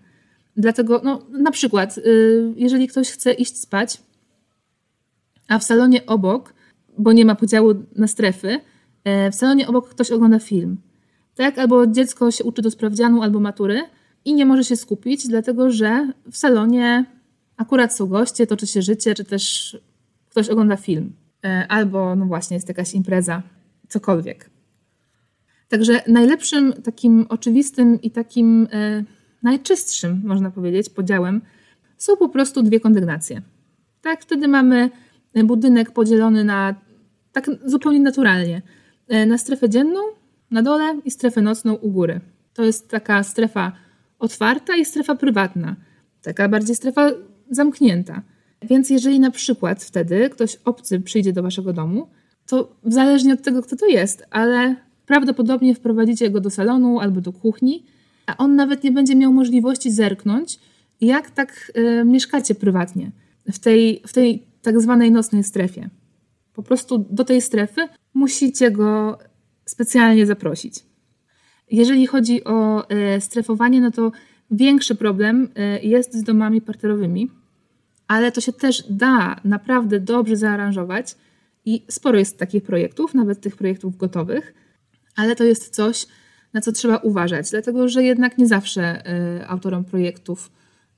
Dlatego, 0.57 1.01
no, 1.05 1.27
na 1.31 1.51
przykład, 1.51 2.01
jeżeli 2.57 2.89
ktoś 2.89 3.11
chce 3.11 3.33
iść 3.33 3.59
spać, 3.59 4.03
a 5.49 5.59
w 5.59 5.65
salonie 5.65 6.07
obok, 6.07 6.55
bo 6.99 7.13
nie 7.13 7.25
ma 7.25 7.35
podziału 7.35 7.75
na 7.97 8.07
strefy, 8.07 8.61
w 9.33 9.35
salonie 9.35 9.69
obok 9.69 9.89
ktoś 9.89 10.11
ogląda 10.11 10.39
film 10.39 10.77
tak? 11.41 11.59
Albo 11.59 11.87
dziecko 11.87 12.31
się 12.31 12.45
uczy 12.45 12.63
do 12.63 12.71
sprawdzianu 12.71 13.23
albo 13.23 13.41
matury 13.41 13.83
i 14.25 14.35
nie 14.35 14.47
może 14.47 14.65
się 14.65 14.77
skupić, 14.77 15.29
dlatego 15.29 15.71
że 15.71 16.13
w 16.31 16.37
salonie 16.37 17.05
akurat 17.57 17.97
są 17.97 18.07
goście, 18.07 18.47
toczy 18.47 18.67
się 18.67 18.83
życie, 18.83 19.15
czy 19.15 19.25
też 19.25 19.77
ktoś 20.29 20.49
ogląda 20.49 20.77
film. 20.77 21.13
Albo, 21.69 22.17
no 22.17 22.27
właśnie, 22.27 22.55
jest 22.55 22.69
jakaś 22.69 22.95
impreza, 22.95 23.43
cokolwiek. 23.91 24.51
Także 25.69 26.03
najlepszym, 26.09 26.73
takim 26.73 27.27
oczywistym 27.29 28.03
i 28.03 28.11
takim 28.11 28.69
e, 28.73 29.05
najczystszym, 29.43 30.23
można 30.25 30.51
powiedzieć, 30.51 30.89
podziałem 30.89 31.41
są 31.99 32.17
po 32.17 32.29
prostu 32.29 32.63
dwie 32.63 32.81
kondygnacje. 32.81 33.43
Tak, 34.03 34.23
wtedy 34.23 34.49
mamy 34.49 34.91
budynek 35.45 35.91
podzielony 35.91 36.45
na 36.45 36.75
tak 37.33 37.51
zupełnie 37.65 38.01
naturalnie 38.01 38.63
e, 39.09 39.27
na 39.27 39.39
strefę 39.39 39.69
dzienną 39.69 40.01
na 40.51 40.63
dole 40.63 41.01
i 41.05 41.11
strefę 41.11 41.43
nocną 41.43 41.75
u 41.75 41.91
góry. 41.91 42.21
To 42.55 42.65
jest 42.65 42.89
taka 42.89 43.23
strefa 43.23 43.73
otwarta 44.19 44.77
i 44.77 44.85
strefa 44.85 45.15
prywatna. 45.15 45.77
taka 46.23 46.49
bardziej 46.49 46.77
strefa 46.77 47.11
zamknięta. 47.51 48.23
Więc 48.63 48.91
jeżeli 48.91 49.21
na 49.21 49.31
przykład 49.31 49.85
wtedy 49.85 50.31
ktoś 50.31 50.57
obcy 50.57 51.01
przyjdzie 51.01 51.33
do 51.33 51.43
waszego 51.43 51.73
domu, 51.73 52.09
to 52.51 52.77
zależnie 52.85 53.35
od 53.35 53.43
tego, 53.43 53.63
kto 53.63 53.77
to 53.77 53.87
jest, 53.87 54.25
ale 54.31 54.77
prawdopodobnie 55.07 55.75
wprowadzicie 55.75 56.31
go 56.31 56.41
do 56.41 56.51
salonu 56.51 57.01
albo 57.01 57.21
do 57.21 57.33
kuchni, 57.33 57.85
a 58.27 58.37
on 58.37 58.57
nawet 58.57 58.85
nie 58.85 58.93
będzie 58.93 59.17
miał 59.17 59.33
możliwości 59.33 59.91
zerknąć, 59.91 60.59
jak 61.01 61.31
tak 61.31 61.73
y, 61.77 62.05
mieszkacie 62.05 62.55
prywatnie 62.55 63.11
w 63.53 63.59
tej, 63.59 64.03
w 64.07 64.13
tej 64.13 64.47
tak 64.63 64.81
zwanej 64.81 65.11
nocnej 65.11 65.45
strefie. 65.45 65.89
Po 66.55 66.63
prostu 66.63 67.07
do 67.11 67.25
tej 67.25 67.41
strefy 67.41 67.81
musicie 68.15 68.71
go 68.71 69.19
specjalnie 69.65 70.27
zaprosić. 70.27 70.75
Jeżeli 71.71 72.07
chodzi 72.07 72.45
o 72.45 72.87
y, 73.17 73.21
strefowanie, 73.21 73.81
no 73.81 73.91
to 73.91 74.13
większy 74.51 74.95
problem 74.95 75.45
y, 75.45 75.87
jest 75.87 76.15
z 76.15 76.23
domami 76.23 76.61
parterowymi, 76.61 77.31
ale 78.09 78.33
to 78.33 78.41
się 78.41 78.53
też 78.53 78.85
da 78.91 79.41
naprawdę 79.45 80.01
dobrze 80.01 80.37
zaaranżować 80.37 81.17
i 81.71 81.85
sporo 81.89 82.19
jest 82.19 82.39
takich 82.39 82.63
projektów, 82.63 83.15
nawet 83.15 83.41
tych 83.41 83.57
projektów 83.57 83.97
gotowych, 83.97 84.55
ale 85.17 85.37
to 85.37 85.45
jest 85.45 85.75
coś, 85.75 86.07
na 86.53 86.61
co 86.61 86.73
trzeba 86.73 86.97
uważać, 86.97 87.51
dlatego 87.51 87.89
że 87.89 88.03
jednak 88.03 88.39
nie 88.39 88.47
zawsze 88.47 89.13
y, 89.41 89.47
autorom 89.49 89.85
projektów 89.85 90.51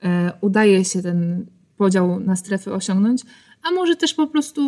y, 0.04 0.06
udaje 0.40 0.84
się 0.84 1.02
ten 1.02 1.46
podział 1.76 2.20
na 2.20 2.36
strefy 2.36 2.72
osiągnąć, 2.72 3.22
a 3.62 3.70
może 3.70 3.96
też 3.96 4.14
po 4.14 4.26
prostu 4.26 4.62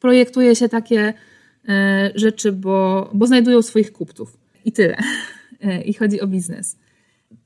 projektuje 0.00 0.56
się 0.56 0.68
takie 0.68 1.08
y, 1.08 1.72
rzeczy, 2.14 2.52
bo, 2.52 3.10
bo 3.14 3.26
znajdują 3.26 3.62
swoich 3.62 3.92
kupców 3.92 4.38
i 4.64 4.72
tyle. 4.72 4.96
I 5.84 5.94
chodzi 5.94 6.20
o 6.20 6.26
biznes. 6.26 6.76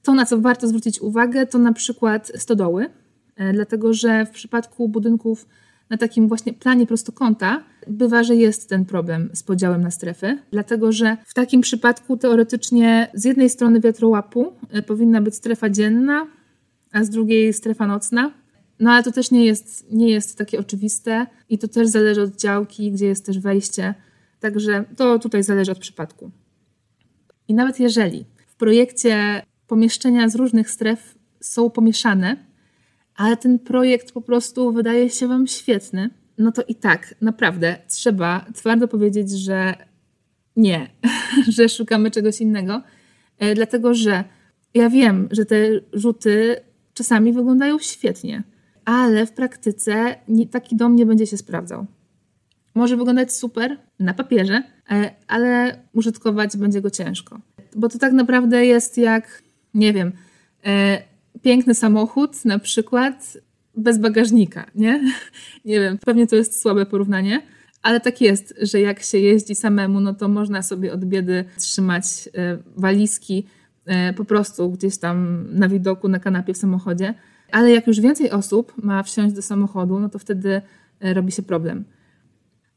To, 0.02 0.14
na 0.14 0.26
co 0.26 0.40
warto 0.40 0.68
zwrócić 0.68 1.00
uwagę, 1.00 1.46
to 1.46 1.58
na 1.58 1.72
przykład 1.72 2.32
stodoły, 2.36 2.90
dlatego 3.52 3.92
że 3.92 4.26
w 4.26 4.30
przypadku 4.30 4.88
budynków 4.88 5.46
na 5.90 5.96
takim 5.96 6.28
właśnie 6.28 6.52
planie 6.52 6.86
prostokąta 6.86 7.64
bywa, 7.86 8.24
że 8.24 8.36
jest 8.36 8.68
ten 8.68 8.84
problem 8.84 9.30
z 9.34 9.42
podziałem 9.42 9.82
na 9.82 9.90
strefy, 9.90 10.38
dlatego 10.50 10.92
że 10.92 11.16
w 11.26 11.34
takim 11.34 11.60
przypadku 11.60 12.16
teoretycznie 12.16 13.10
z 13.14 13.24
jednej 13.24 13.50
strony 13.50 13.80
wiatrołapu 13.80 14.52
e, 14.70 14.82
powinna 14.82 15.20
być 15.20 15.34
strefa 15.34 15.70
dzienna, 15.70 16.26
a 16.92 17.04
z 17.04 17.10
drugiej 17.10 17.52
strefa 17.52 17.86
nocna. 17.86 18.32
No 18.80 18.90
ale 18.90 19.02
to 19.02 19.12
też 19.12 19.30
nie 19.30 19.44
jest, 19.44 19.92
nie 19.92 20.08
jest 20.10 20.38
takie 20.38 20.60
oczywiste 20.60 21.26
i 21.48 21.58
to 21.58 21.68
też 21.68 21.88
zależy 21.88 22.22
od 22.22 22.36
działki, 22.36 22.92
gdzie 22.92 23.06
jest 23.06 23.26
też 23.26 23.38
wejście. 23.38 23.94
Także 24.40 24.84
to 24.96 25.18
tutaj 25.18 25.42
zależy 25.42 25.72
od 25.72 25.78
przypadku. 25.78 26.30
I 27.48 27.54
nawet 27.54 27.80
jeżeli 27.80 28.24
w 28.46 28.54
projekcie 28.56 29.42
pomieszczenia 29.66 30.28
z 30.28 30.34
różnych 30.34 30.70
stref 30.70 31.14
są 31.40 31.70
pomieszane, 31.70 32.47
ale 33.18 33.36
ten 33.36 33.58
projekt 33.58 34.12
po 34.12 34.20
prostu 34.20 34.72
wydaje 34.72 35.10
się 35.10 35.28
Wam 35.28 35.46
świetny, 35.46 36.10
no 36.38 36.52
to 36.52 36.62
i 36.62 36.74
tak 36.74 37.14
naprawdę 37.20 37.76
trzeba 37.88 38.46
twardo 38.54 38.88
powiedzieć, 38.88 39.30
że 39.30 39.74
nie, 40.56 40.90
że 41.56 41.68
szukamy 41.68 42.10
czegoś 42.10 42.40
innego, 42.40 42.82
e, 43.38 43.54
dlatego 43.54 43.94
że 43.94 44.24
ja 44.74 44.90
wiem, 44.90 45.28
że 45.30 45.44
te 45.44 45.56
rzuty 45.92 46.56
czasami 46.94 47.32
wyglądają 47.32 47.78
świetnie, 47.78 48.42
ale 48.84 49.26
w 49.26 49.32
praktyce 49.32 50.14
taki 50.50 50.76
dom 50.76 50.96
nie 50.96 51.06
będzie 51.06 51.26
się 51.26 51.36
sprawdzał. 51.36 51.86
Może 52.74 52.96
wyglądać 52.96 53.32
super 53.32 53.78
na 53.98 54.14
papierze, 54.14 54.62
e, 54.90 55.10
ale 55.28 55.78
użytkować 55.92 56.56
będzie 56.56 56.80
go 56.80 56.90
ciężko. 56.90 57.40
Bo 57.76 57.88
to 57.88 57.98
tak 57.98 58.12
naprawdę 58.12 58.66
jest 58.66 58.98
jak, 58.98 59.42
nie 59.74 59.92
wiem, 59.92 60.12
e, 60.66 61.07
piękny 61.42 61.74
samochód, 61.74 62.44
na 62.44 62.58
przykład 62.58 63.38
bez 63.76 63.98
bagażnika, 63.98 64.66
nie? 64.74 65.00
Nie 65.64 65.80
wiem, 65.80 65.98
pewnie 65.98 66.26
to 66.26 66.36
jest 66.36 66.60
słabe 66.62 66.86
porównanie, 66.86 67.42
ale 67.82 68.00
tak 68.00 68.20
jest, 68.20 68.54
że 68.62 68.80
jak 68.80 69.02
się 69.02 69.18
jeździ 69.18 69.54
samemu, 69.54 70.00
no 70.00 70.14
to 70.14 70.28
można 70.28 70.62
sobie 70.62 70.92
od 70.92 71.04
biedy 71.04 71.44
trzymać 71.56 72.04
e, 72.04 72.58
walizki 72.76 73.46
e, 73.86 74.12
po 74.12 74.24
prostu 74.24 74.70
gdzieś 74.70 74.98
tam 74.98 75.46
na 75.50 75.68
widoku, 75.68 76.08
na 76.08 76.18
kanapie 76.18 76.54
w 76.54 76.56
samochodzie. 76.56 77.14
Ale 77.52 77.70
jak 77.70 77.86
już 77.86 78.00
więcej 78.00 78.30
osób 78.30 78.72
ma 78.82 79.02
wsiąść 79.02 79.34
do 79.34 79.42
samochodu, 79.42 79.98
no 79.98 80.08
to 80.08 80.18
wtedy 80.18 80.62
e, 81.00 81.14
robi 81.14 81.32
się 81.32 81.42
problem. 81.42 81.84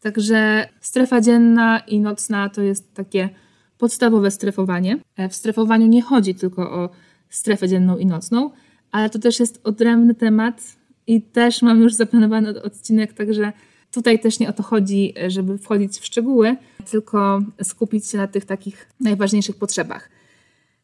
Także 0.02 0.70
strefa 0.82 1.22
dzienna 1.22 1.80
i 1.80 2.00
nocna 2.00 2.50
to 2.50 2.62
jest 2.62 2.94
takie 2.94 3.30
podstawowe 3.78 4.32
strefowanie. 4.32 4.98
W 5.30 5.36
strefowaniu 5.36 5.88
nie 5.88 6.02
chodzi 6.02 6.36
tylko 6.36 6.72
o 6.72 6.90
strefę 7.32 7.68
dzienną 7.68 7.98
i 7.98 8.06
nocną, 8.06 8.52
ale 8.92 9.10
to 9.10 9.20
też 9.20 9.40
jest 9.40 9.62
odrębny 9.64 10.16
temat 10.16 10.62
i 11.08 11.22
też 11.22 11.62
mam 11.62 11.82
już 11.82 11.94
zaplanowany 11.94 12.62
odcinek, 12.62 13.14
także 13.14 13.54
tutaj 13.92 14.20
też 14.20 14.40
nie 14.40 14.50
o 14.50 14.54
to 14.54 14.64
chodzi, 14.64 15.14
żeby 15.28 15.58
wchodzić 15.58 16.00
w 16.00 16.06
szczegóły, 16.06 16.56
tylko 16.92 17.42
skupić 17.64 18.08
się 18.08 18.18
na 18.18 18.28
tych 18.28 18.46
takich 18.46 18.90
najważniejszych 19.00 19.56
potrzebach. 19.56 20.10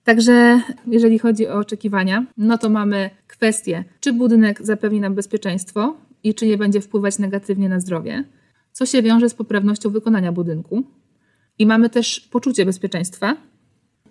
Także 0.04 0.62
jeżeli 0.88 1.20
chodzi 1.20 1.48
o 1.48 1.58
oczekiwania, 1.58 2.26
no 2.38 2.58
to 2.58 2.70
mamy 2.70 3.10
kwestię, 3.28 3.84
czy 4.00 4.14
budynek 4.14 4.66
zapewni 4.66 5.00
nam 5.00 5.16
bezpieczeństwo 5.16 5.96
i 6.24 6.34
czy 6.34 6.48
nie 6.48 6.58
będzie 6.58 6.82
wpływać 6.82 7.20
negatywnie 7.20 7.70
na 7.70 7.80
zdrowie, 7.80 8.24
co 8.72 8.86
się 8.86 9.02
wiąże 9.02 9.30
z 9.30 9.34
poprawnością 9.34 9.90
wykonania 9.90 10.32
budynku. 10.32 10.84
I 11.60 11.66
mamy 11.66 11.90
też 11.90 12.20
poczucie 12.20 12.66
bezpieczeństwa, 12.66 13.38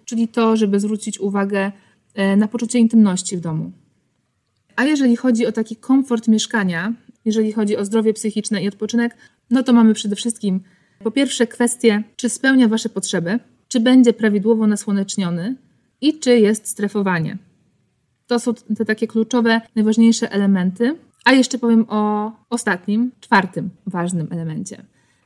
czyli 0.04 0.28
to, 0.28 0.56
żeby 0.56 0.80
zwrócić 0.80 1.20
uwagę 1.20 1.72
na 2.36 2.48
poczucie 2.48 2.78
intymności 2.78 3.36
w 3.36 3.40
domu. 3.40 3.72
A 4.76 4.84
jeżeli 4.84 5.16
chodzi 5.16 5.46
o 5.46 5.52
taki 5.52 5.76
komfort 5.76 6.28
mieszkania, 6.28 6.92
jeżeli 7.24 7.52
chodzi 7.52 7.76
o 7.76 7.84
zdrowie 7.84 8.12
psychiczne 8.12 8.62
i 8.62 8.68
odpoczynek, 8.68 9.16
no 9.50 9.62
to 9.62 9.72
mamy 9.72 9.94
przede 9.94 10.16
wszystkim 10.16 10.60
po 11.04 11.10
pierwsze 11.10 11.46
kwestię, 11.46 12.02
czy 12.16 12.28
spełnia 12.28 12.68
Wasze 12.68 12.88
potrzeby, 12.88 13.38
czy 13.68 13.80
będzie 13.80 14.12
prawidłowo 14.12 14.66
nasłoneczniony 14.66 15.56
i 16.00 16.18
czy 16.18 16.38
jest 16.38 16.66
strefowanie. 16.66 17.38
To 18.26 18.38
są 18.38 18.54
te 18.54 18.84
takie 18.84 19.06
kluczowe, 19.06 19.60
najważniejsze 19.76 20.32
elementy. 20.32 20.96
A 21.24 21.32
jeszcze 21.32 21.58
powiem 21.58 21.86
o 21.88 22.32
ostatnim, 22.50 23.12
czwartym 23.20 23.70
ważnym 23.86 24.28
elemencie. 24.30 24.82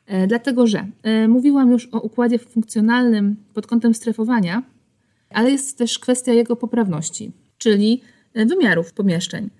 E, 0.06 0.26
dlatego, 0.26 0.66
że 0.66 0.86
e, 1.02 1.28
mówiłam 1.28 1.70
już 1.70 1.88
o 1.92 2.00
układzie 2.00 2.38
funkcjonalnym 2.38 3.36
pod 3.54 3.66
kątem 3.66 3.94
strefowania, 3.94 4.62
ale 5.30 5.50
jest 5.50 5.78
też 5.78 5.98
kwestia 5.98 6.32
jego 6.32 6.56
poprawności, 6.56 7.32
czyli 7.58 8.02
e, 8.34 8.46
wymiarów 8.46 8.92
pomieszczeń. 8.92 9.50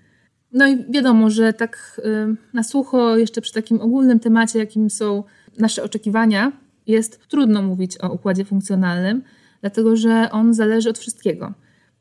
No 0.53 0.67
i 0.67 0.91
wiadomo, 0.91 1.29
że 1.29 1.53
tak 1.53 2.01
e, 2.05 2.35
na 2.53 2.63
sucho, 2.63 3.17
jeszcze 3.17 3.41
przy 3.41 3.53
takim 3.53 3.81
ogólnym 3.81 4.19
temacie, 4.19 4.59
jakim 4.59 4.89
są 4.89 5.23
nasze 5.57 5.83
oczekiwania, 5.83 6.51
jest 6.87 7.27
trudno 7.27 7.61
mówić 7.61 7.97
o 8.01 8.09
układzie 8.09 8.45
funkcjonalnym, 8.45 9.23
dlatego 9.61 9.95
że 9.95 10.29
on 10.31 10.53
zależy 10.53 10.89
od 10.89 10.99
wszystkiego. 10.99 11.53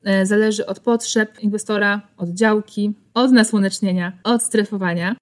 E, 0.05 0.27
zależy 0.27 0.67
od 0.67 0.81
potrzeb 0.81 1.41
inwestora, 1.41 2.03
od 2.17 2.31
działki, 2.31 2.93
od 3.15 3.33
nasłonecznienia, 3.33 4.13
od 4.25 4.43
strefowania. 4.43 5.17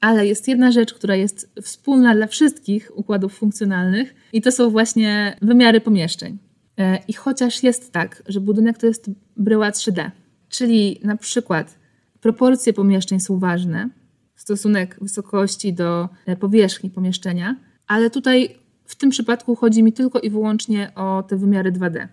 Ale 0.00 0.26
jest 0.26 0.48
jedna 0.48 0.72
rzecz, 0.72 0.94
która 0.94 1.16
jest 1.16 1.52
wspólna 1.62 2.14
dla 2.14 2.26
wszystkich 2.26 2.90
układów 2.94 3.34
funkcjonalnych, 3.34 4.14
i 4.32 4.42
to 4.42 4.52
są 4.52 4.70
właśnie 4.70 5.36
wymiary 5.42 5.80
pomieszczeń. 5.80 6.38
E, 6.80 6.98
I 7.08 7.12
chociaż 7.12 7.62
jest 7.62 7.92
tak, 7.92 8.22
że 8.28 8.40
budynek 8.40 8.78
to 8.78 8.86
jest 8.86 9.10
bryła 9.36 9.70
3D, 9.70 10.10
czyli 10.48 11.00
na 11.04 11.16
przykład 11.16 11.78
proporcje 12.20 12.72
pomieszczeń 12.72 13.20
są 13.20 13.38
ważne, 13.38 13.88
stosunek 14.36 14.96
wysokości 15.00 15.72
do 15.72 16.08
e, 16.26 16.36
powierzchni 16.36 16.90
pomieszczenia, 16.90 17.56
ale 17.86 18.10
tutaj 18.10 18.54
w 18.84 18.96
tym 18.96 19.10
przypadku 19.10 19.56
chodzi 19.56 19.82
mi 19.82 19.92
tylko 19.92 20.20
i 20.20 20.30
wyłącznie 20.30 20.92
o 20.94 21.22
te 21.22 21.36
wymiary 21.36 21.72
2D. 21.72 22.08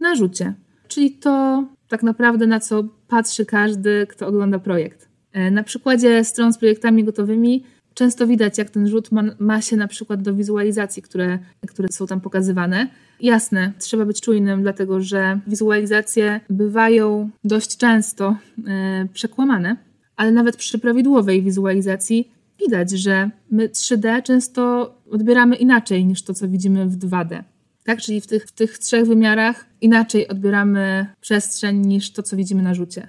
Narzucie, 0.00 0.54
czyli 0.88 1.10
to 1.10 1.64
tak 1.88 2.02
naprawdę 2.02 2.46
na 2.46 2.60
co 2.60 2.84
patrzy 3.08 3.46
każdy, 3.46 4.06
kto 4.10 4.26
ogląda 4.26 4.58
projekt. 4.58 5.08
E, 5.32 5.50
na 5.50 5.62
przykładzie 5.62 6.24
stron 6.24 6.52
z 6.52 6.58
projektami 6.58 7.04
gotowymi 7.04 7.64
często 7.94 8.26
widać, 8.26 8.58
jak 8.58 8.70
ten 8.70 8.88
rzut 8.88 9.12
ma, 9.12 9.22
ma 9.38 9.62
się 9.62 9.76
na 9.76 9.88
przykład 9.88 10.22
do 10.22 10.34
wizualizacji, 10.34 11.02
które, 11.02 11.38
które 11.68 11.88
są 11.92 12.06
tam 12.06 12.20
pokazywane. 12.20 12.88
Jasne, 13.22 13.72
trzeba 13.78 14.04
być 14.04 14.20
czujnym, 14.20 14.62
dlatego 14.62 15.00
że 15.00 15.40
wizualizacje 15.46 16.40
bywają 16.50 17.30
dość 17.44 17.76
często 17.76 18.36
e, 18.66 19.08
przekłamane, 19.12 19.76
ale 20.16 20.32
nawet 20.32 20.56
przy 20.56 20.78
prawidłowej 20.78 21.42
wizualizacji 21.42 22.32
widać, 22.60 22.90
że 22.90 23.30
my 23.50 23.68
3D 23.68 24.22
często 24.22 24.94
odbieramy 25.10 25.56
inaczej 25.56 26.06
niż 26.06 26.22
to, 26.22 26.34
co 26.34 26.48
widzimy 26.48 26.86
w 26.86 26.98
2D. 26.98 27.42
Tak, 27.84 28.00
czyli 28.00 28.20
w 28.20 28.26
tych, 28.26 28.44
w 28.44 28.52
tych 28.52 28.78
trzech 28.78 29.06
wymiarach 29.06 29.66
inaczej 29.80 30.28
odbieramy 30.28 31.06
przestrzeń 31.20 31.86
niż 31.86 32.12
to, 32.12 32.22
co 32.22 32.36
widzimy 32.36 32.62
na 32.62 32.74
rzucie 32.74 33.08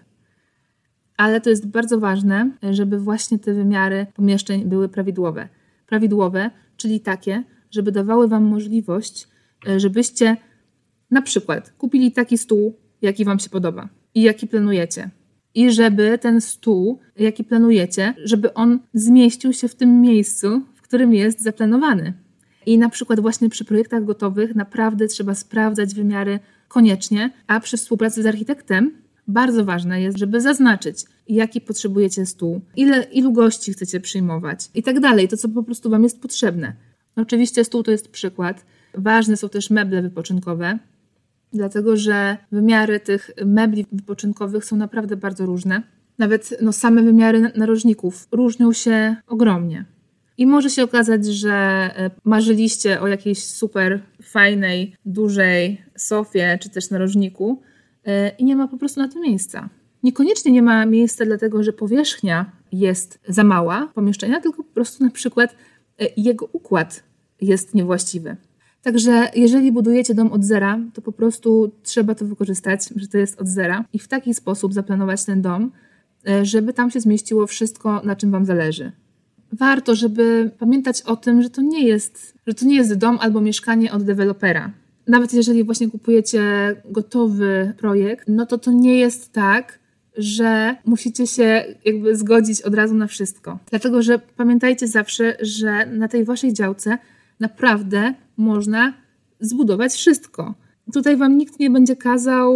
ale 1.18 1.42
to 1.42 1.50
jest 1.50 1.68
bardzo 1.68 2.00
ważne, 2.00 2.52
żeby 2.72 3.00
właśnie 3.00 3.40
te 3.40 3.54
wymiary 3.54 4.06
pomieszczeń 4.16 4.66
były 4.66 4.90
prawidłowe. 4.90 5.50
Prawidłowe, 5.88 6.50
czyli 6.78 7.00
takie, 7.00 7.44
żeby 7.72 7.92
dawały 7.92 8.28
Wam 8.28 8.44
możliwość, 8.44 9.28
żebyście 9.78 10.38
na 11.12 11.22
przykład 11.22 11.74
kupili 11.78 12.12
taki 12.12 12.38
stół, 12.38 12.78
jaki 13.02 13.26
Wam 13.26 13.40
się 13.40 13.50
podoba 13.50 13.90
i 14.16 14.22
jaki 14.22 14.48
planujecie. 14.48 15.10
i 15.56 15.72
żeby 15.72 16.18
ten 16.18 16.42
stół, 16.42 17.00
jaki 17.16 17.44
planujecie, 17.44 18.14
żeby 18.24 18.54
on 18.54 18.80
zmieścił 18.94 19.54
się 19.54 19.68
w 19.68 19.76
tym 19.76 20.02
miejscu, 20.02 20.62
w 20.76 20.82
którym 20.82 21.14
jest 21.14 21.42
zaplanowany. 21.42 22.14
I 22.66 22.78
na 22.78 22.90
przykład 22.90 23.20
właśnie 23.20 23.50
przy 23.50 23.66
projektach 23.66 24.06
gotowych 24.06 24.56
naprawdę 24.56 25.08
trzeba 25.08 25.36
sprawdzać 25.36 25.94
wymiary 25.94 26.40
koniecznie, 26.68 27.30
a 27.48 27.60
przy 27.60 27.78
współpracy 27.78 28.24
z 28.24 28.26
architektem 28.26 28.92
bardzo 29.28 29.66
ważne 29.66 30.02
jest, 30.02 30.18
żeby 30.18 30.42
zaznaczyć, 30.42 31.06
jaki 31.28 31.62
potrzebujecie 31.62 32.26
stół, 32.26 32.62
ile, 32.76 33.04
ilu 33.04 33.34
gości 33.34 33.74
chcecie 33.74 34.00
przyjmować 34.00 34.70
i 34.76 34.84
tak 34.84 35.00
dalej, 35.00 35.28
to 35.28 35.38
co 35.38 35.50
po 35.50 35.64
prostu 35.64 35.90
Wam 35.90 36.04
jest 36.04 36.22
potrzebne. 36.22 36.74
Oczywiście 37.16 37.64
stół 37.64 37.84
to 37.84 37.92
jest 37.92 38.08
przykład. 38.08 38.66
Ważne 38.98 39.38
są 39.38 39.50
też 39.50 39.70
meble 39.70 40.02
wypoczynkowe, 40.02 40.80
dlatego 41.54 41.98
że 41.98 42.38
wymiary 42.52 43.00
tych 43.00 43.32
mebli 43.46 43.86
wypoczynkowych 43.92 44.66
są 44.66 44.76
naprawdę 44.76 45.18
bardzo 45.18 45.46
różne. 45.46 45.84
Nawet 46.18 46.58
no, 46.62 46.74
same 46.74 47.04
wymiary 47.04 47.52
narożników 47.56 48.28
różnią 48.32 48.74
się 48.74 49.16
ogromnie. 49.28 49.86
I 50.38 50.48
może 50.48 50.70
się 50.70 50.84
okazać, 50.84 51.26
że 51.26 51.54
e, 51.54 52.12
marzyliście 52.24 53.02
o 53.02 53.08
jakiejś 53.08 53.46
super 53.46 54.02
fajnej, 54.22 54.96
dużej 55.06 55.82
sofie 55.98 56.58
czy 56.62 56.70
też 56.70 56.90
narożniku 56.90 57.62
e, 58.06 58.30
i 58.30 58.46
nie 58.46 58.56
ma 58.56 58.68
po 58.68 58.78
prostu 58.78 59.00
na 59.00 59.08
to 59.08 59.20
miejsca. 59.20 59.70
Niekoniecznie 60.04 60.52
nie 60.52 60.62
ma 60.62 60.86
miejsca, 60.86 61.26
dlatego 61.26 61.64
że 61.64 61.74
powierzchnia 61.74 62.52
jest 62.72 63.20
za 63.28 63.44
mała 63.44 63.92
pomieszczenia, 63.96 64.42
tylko 64.42 64.64
po 64.64 64.74
prostu 64.74 65.04
na 65.04 65.10
przykład 65.10 65.56
e, 66.00 66.06
jego 66.18 66.50
układ 66.54 67.04
jest 67.42 67.74
niewłaściwy. 67.76 68.36
Także 68.84 69.30
jeżeli 69.36 69.72
budujecie 69.72 70.14
dom 70.14 70.32
od 70.32 70.44
zera, 70.44 70.80
to 70.94 71.02
po 71.02 71.12
prostu 71.12 71.72
trzeba 71.84 72.16
to 72.16 72.26
wykorzystać, 72.26 72.90
że 72.96 73.08
to 73.08 73.18
jest 73.18 73.42
od 73.42 73.48
zera 73.48 73.86
i 73.94 74.00
w 74.00 74.08
taki 74.08 74.34
sposób 74.34 74.74
zaplanować 74.74 75.26
ten 75.26 75.42
dom, 75.42 75.72
żeby 76.44 76.74
tam 76.74 76.92
się 76.92 77.00
zmieściło 77.00 77.48
wszystko, 77.48 78.02
na 78.04 78.16
czym 78.16 78.32
Wam 78.32 78.46
zależy 78.46 78.92
warto, 79.60 79.96
żeby 79.96 80.52
pamiętać 80.60 81.02
o 81.02 81.16
tym, 81.16 81.42
że 81.42 81.50
to 81.50 81.62
nie 81.62 81.88
jest, 81.88 82.34
że 82.48 82.54
to 82.54 82.66
nie 82.66 82.76
jest 82.76 82.94
dom 82.94 83.18
albo 83.22 83.42
mieszkanie 83.42 83.92
od 83.92 84.04
dewelopera. 84.04 84.72
Nawet 85.08 85.34
jeżeli 85.34 85.64
właśnie 85.64 85.90
kupujecie 85.90 86.42
gotowy 86.86 87.74
projekt, 87.78 88.28
no 88.28 88.46
to 88.46 88.58
to 88.58 88.72
nie 88.72 89.00
jest 89.00 89.34
tak, 89.34 89.80
że 90.18 90.76
musicie 90.86 91.28
się 91.28 91.66
jakby 91.86 92.16
zgodzić 92.16 92.62
od 92.62 92.74
razu 92.74 92.96
na 92.96 93.08
wszystko. 93.08 93.60
Dlatego, 93.70 94.02
że 94.02 94.20
pamiętajcie 94.20 94.88
zawsze, 94.88 95.38
że 95.42 95.86
na 95.86 96.08
tej 96.08 96.24
waszej 96.24 96.54
działce 96.54 96.98
naprawdę 97.40 98.14
można 98.38 98.94
zbudować 99.40 99.94
wszystko. 99.94 100.54
Tutaj 100.94 101.18
wam 101.18 101.38
nikt 101.38 101.60
nie 101.60 101.70
będzie 101.70 101.96
kazał 101.96 102.54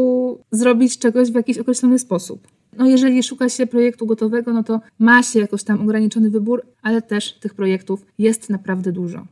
zrobić 0.52 1.00
czegoś 1.00 1.32
w 1.32 1.36
jakiś 1.36 1.58
określony 1.58 2.00
sposób. 2.00 2.48
No 2.78 2.86
jeżeli 2.86 3.24
szuka 3.24 3.50
się 3.50 3.68
projektu 3.68 4.06
gotowego, 4.06 4.54
no 4.54 4.64
to 4.64 4.82
ma 5.00 5.24
się 5.24 5.40
jakoś 5.40 5.64
tam 5.64 5.82
ograniczony 5.82 6.30
wybór, 6.30 6.62
ale 6.82 7.02
też 7.02 7.34
tych 7.34 7.54
projektów 7.54 8.06
jest 8.18 8.50
naprawdę 8.50 8.92
dużo. 8.92 9.28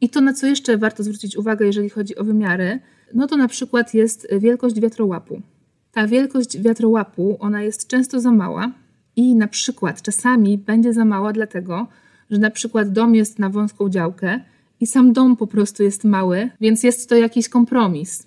I 0.00 0.08
to, 0.08 0.20
na 0.20 0.32
co 0.32 0.46
jeszcze 0.46 0.78
warto 0.78 1.02
zwrócić 1.02 1.36
uwagę, 1.36 1.66
jeżeli 1.66 1.90
chodzi 1.90 2.16
o 2.16 2.24
wymiary, 2.24 2.80
no 3.14 3.26
to 3.26 3.36
na 3.36 3.48
przykład 3.48 3.94
jest 3.94 4.28
wielkość 4.38 4.80
wiatrołapu. 4.80 5.42
Ta 5.92 6.06
wielkość 6.06 6.58
wiatrołapu, 6.58 7.36
ona 7.40 7.62
jest 7.62 7.86
często 7.86 8.20
za 8.20 8.32
mała 8.32 8.72
i 9.16 9.34
na 9.34 9.48
przykład 9.48 10.02
czasami 10.02 10.58
będzie 10.58 10.92
za 10.92 11.04
mała 11.04 11.32
dlatego, 11.32 11.86
że 12.30 12.38
na 12.38 12.50
przykład 12.50 12.92
dom 12.92 13.14
jest 13.14 13.38
na 13.38 13.50
wąską 13.50 13.88
działkę 13.88 14.40
i 14.80 14.86
sam 14.86 15.12
dom 15.12 15.36
po 15.36 15.46
prostu 15.46 15.82
jest 15.82 16.04
mały, 16.04 16.50
więc 16.60 16.82
jest 16.82 17.08
to 17.08 17.16
jakiś 17.16 17.48
kompromis. 17.48 18.26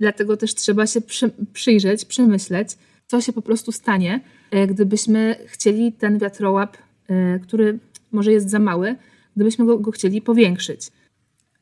Dlatego 0.00 0.36
też 0.36 0.54
trzeba 0.54 0.86
się 0.86 1.00
przy, 1.00 1.30
przyjrzeć, 1.52 2.04
przemyśleć, 2.04 2.68
co 3.06 3.20
się 3.20 3.32
po 3.32 3.42
prostu 3.42 3.72
stanie, 3.72 4.20
e, 4.50 4.66
gdybyśmy 4.66 5.36
chcieli 5.46 5.92
ten 5.92 6.18
wiatrołap, 6.18 6.76
e, 7.08 7.38
który 7.38 7.78
może 8.12 8.32
jest 8.32 8.50
za 8.50 8.58
mały, 8.58 8.96
gdybyśmy 9.36 9.64
go, 9.64 9.78
go 9.78 9.90
chcieli 9.90 10.22
powiększyć. 10.22 10.90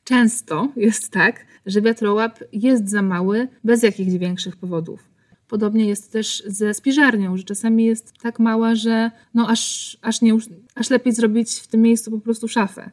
Często 0.05 0.69
jest 0.77 1.11
tak, 1.11 1.47
że 1.67 1.83
wiatrołap 1.83 2.39
jest 2.53 2.91
za 2.91 3.03
mały 3.03 3.49
bez 3.65 3.83
jakichś 3.83 4.13
większych 4.13 4.57
powodów. 4.57 5.13
Podobnie 5.49 5.87
jest 5.87 6.13
też 6.13 6.43
ze 6.47 6.75
spiżarnią, 6.75 7.37
że 7.37 7.45
czasami 7.45 7.85
jest 7.85 8.13
tak 8.23 8.39
mała, 8.39 8.75
że 8.75 9.11
no 9.35 9.49
aż, 9.49 9.97
aż, 10.03 10.23
nie, 10.23 10.33
aż 10.75 10.91
lepiej 10.91 11.13
zrobić 11.13 11.55
w 11.55 11.67
tym 11.67 11.83
miejscu 11.83 12.11
po 12.11 12.19
prostu 12.19 12.49
szafę. 12.49 12.91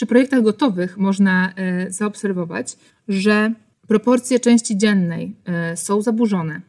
Przy 0.00 0.06
projektach 0.06 0.42
gotowych 0.42 0.98
można 0.98 1.52
e, 1.56 1.90
zaobserwować, 1.90 2.76
że 3.08 3.52
proporcje 3.88 4.40
części 4.40 4.78
dziennej 4.78 5.36
e, 5.44 5.76
są 5.76 6.02
zaburzone. 6.02 6.60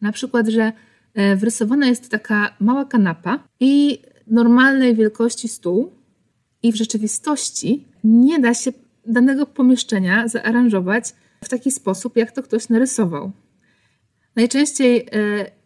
Na 0.00 0.12
przykład, 0.12 0.48
że 0.48 0.72
e, 1.14 1.36
wrysowana 1.36 1.86
jest 1.86 2.10
taka 2.10 2.56
mała 2.60 2.84
kanapa 2.84 3.44
i 3.60 4.02
normalnej 4.26 4.94
wielkości 4.94 5.48
stół, 5.48 5.92
i 6.62 6.72
w 6.72 6.76
rzeczywistości 6.76 7.84
nie 8.04 8.38
da 8.38 8.54
się 8.54 8.72
danego 9.06 9.46
pomieszczenia 9.46 10.28
zaaranżować 10.28 11.14
w 11.44 11.48
taki 11.48 11.70
sposób, 11.70 12.16
jak 12.16 12.32
to 12.32 12.42
ktoś 12.42 12.68
narysował. 12.68 13.32
Najczęściej, 14.36 15.08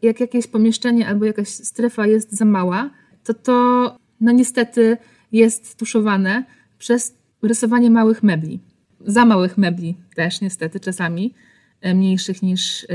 jak 0.03 0.21
jakieś 0.21 0.47
pomieszczenie 0.47 1.09
albo 1.09 1.25
jakaś 1.25 1.49
strefa 1.49 2.07
jest 2.07 2.33
za 2.33 2.45
mała, 2.45 2.91
to 3.25 3.35
to 3.35 3.97
no 4.21 4.33
niestety 4.33 4.97
jest 5.33 5.77
tuszowane 5.77 6.45
przez 6.83 7.15
rysowanie 7.43 7.91
małych 7.91 8.23
mebli 8.23 8.61
za 9.07 9.25
małych 9.25 9.59
mebli 9.59 9.97
też 10.15 10.41
niestety 10.41 10.81
czasami, 10.81 11.35
e, 11.81 11.95
mniejszych 11.95 12.43
niż 12.43 12.85
e, 12.85 12.87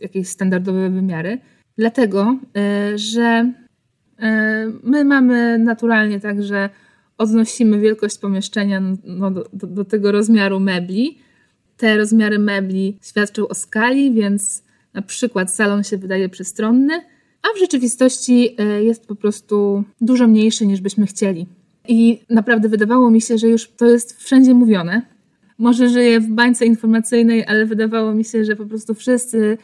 jakieś 0.00 0.28
standardowe 0.28 0.90
wymiary. 0.90 1.38
Dlatego, 1.78 2.38
e, 2.56 2.98
że 2.98 3.52
my 4.82 5.04
mamy 5.04 5.58
naturalnie 5.58 6.20
tak, 6.20 6.42
że 6.42 6.70
odnosimy 7.18 7.80
wielkość 7.80 8.18
pomieszczenia 8.18 8.82
no, 9.04 9.30
do, 9.30 9.48
do, 9.52 9.66
do 9.66 9.84
tego 9.84 10.12
rozmiaru 10.12 10.60
mebli. 10.60 11.18
Te 11.76 11.96
rozmiary 11.96 12.38
mebli 12.38 12.98
świadczą 13.02 13.48
o 13.48 13.54
skali, 13.54 14.12
więc 14.12 14.62
na 14.94 15.02
przykład 15.02 15.54
salon 15.54 15.84
się 15.84 15.98
wydaje 15.98 16.28
przestronny, 16.28 16.94
a 17.42 17.56
w 17.56 17.60
rzeczywistości 17.60 18.56
jest 18.80 19.06
po 19.06 19.16
prostu 19.16 19.84
dużo 20.00 20.28
mniejszy 20.28 20.66
niż 20.66 20.80
byśmy 20.80 21.06
chcieli. 21.06 21.46
I 21.88 22.20
naprawdę 22.30 22.68
wydawało 22.68 23.10
mi 23.10 23.20
się, 23.20 23.38
że 23.38 23.48
już 23.48 23.70
to 23.70 23.86
jest 23.86 24.20
wszędzie 24.20 24.54
mówione, 24.54 25.02
może 25.58 25.88
żyję 25.88 26.20
w 26.20 26.28
bańce 26.28 26.66
informacyjnej, 26.66 27.46
ale 27.46 27.66
wydawało 27.66 28.14
mi 28.14 28.24
się, 28.24 28.44
że 28.44 28.56
po 28.56 28.66
prostu 28.66 28.94
wszyscy 28.94 29.58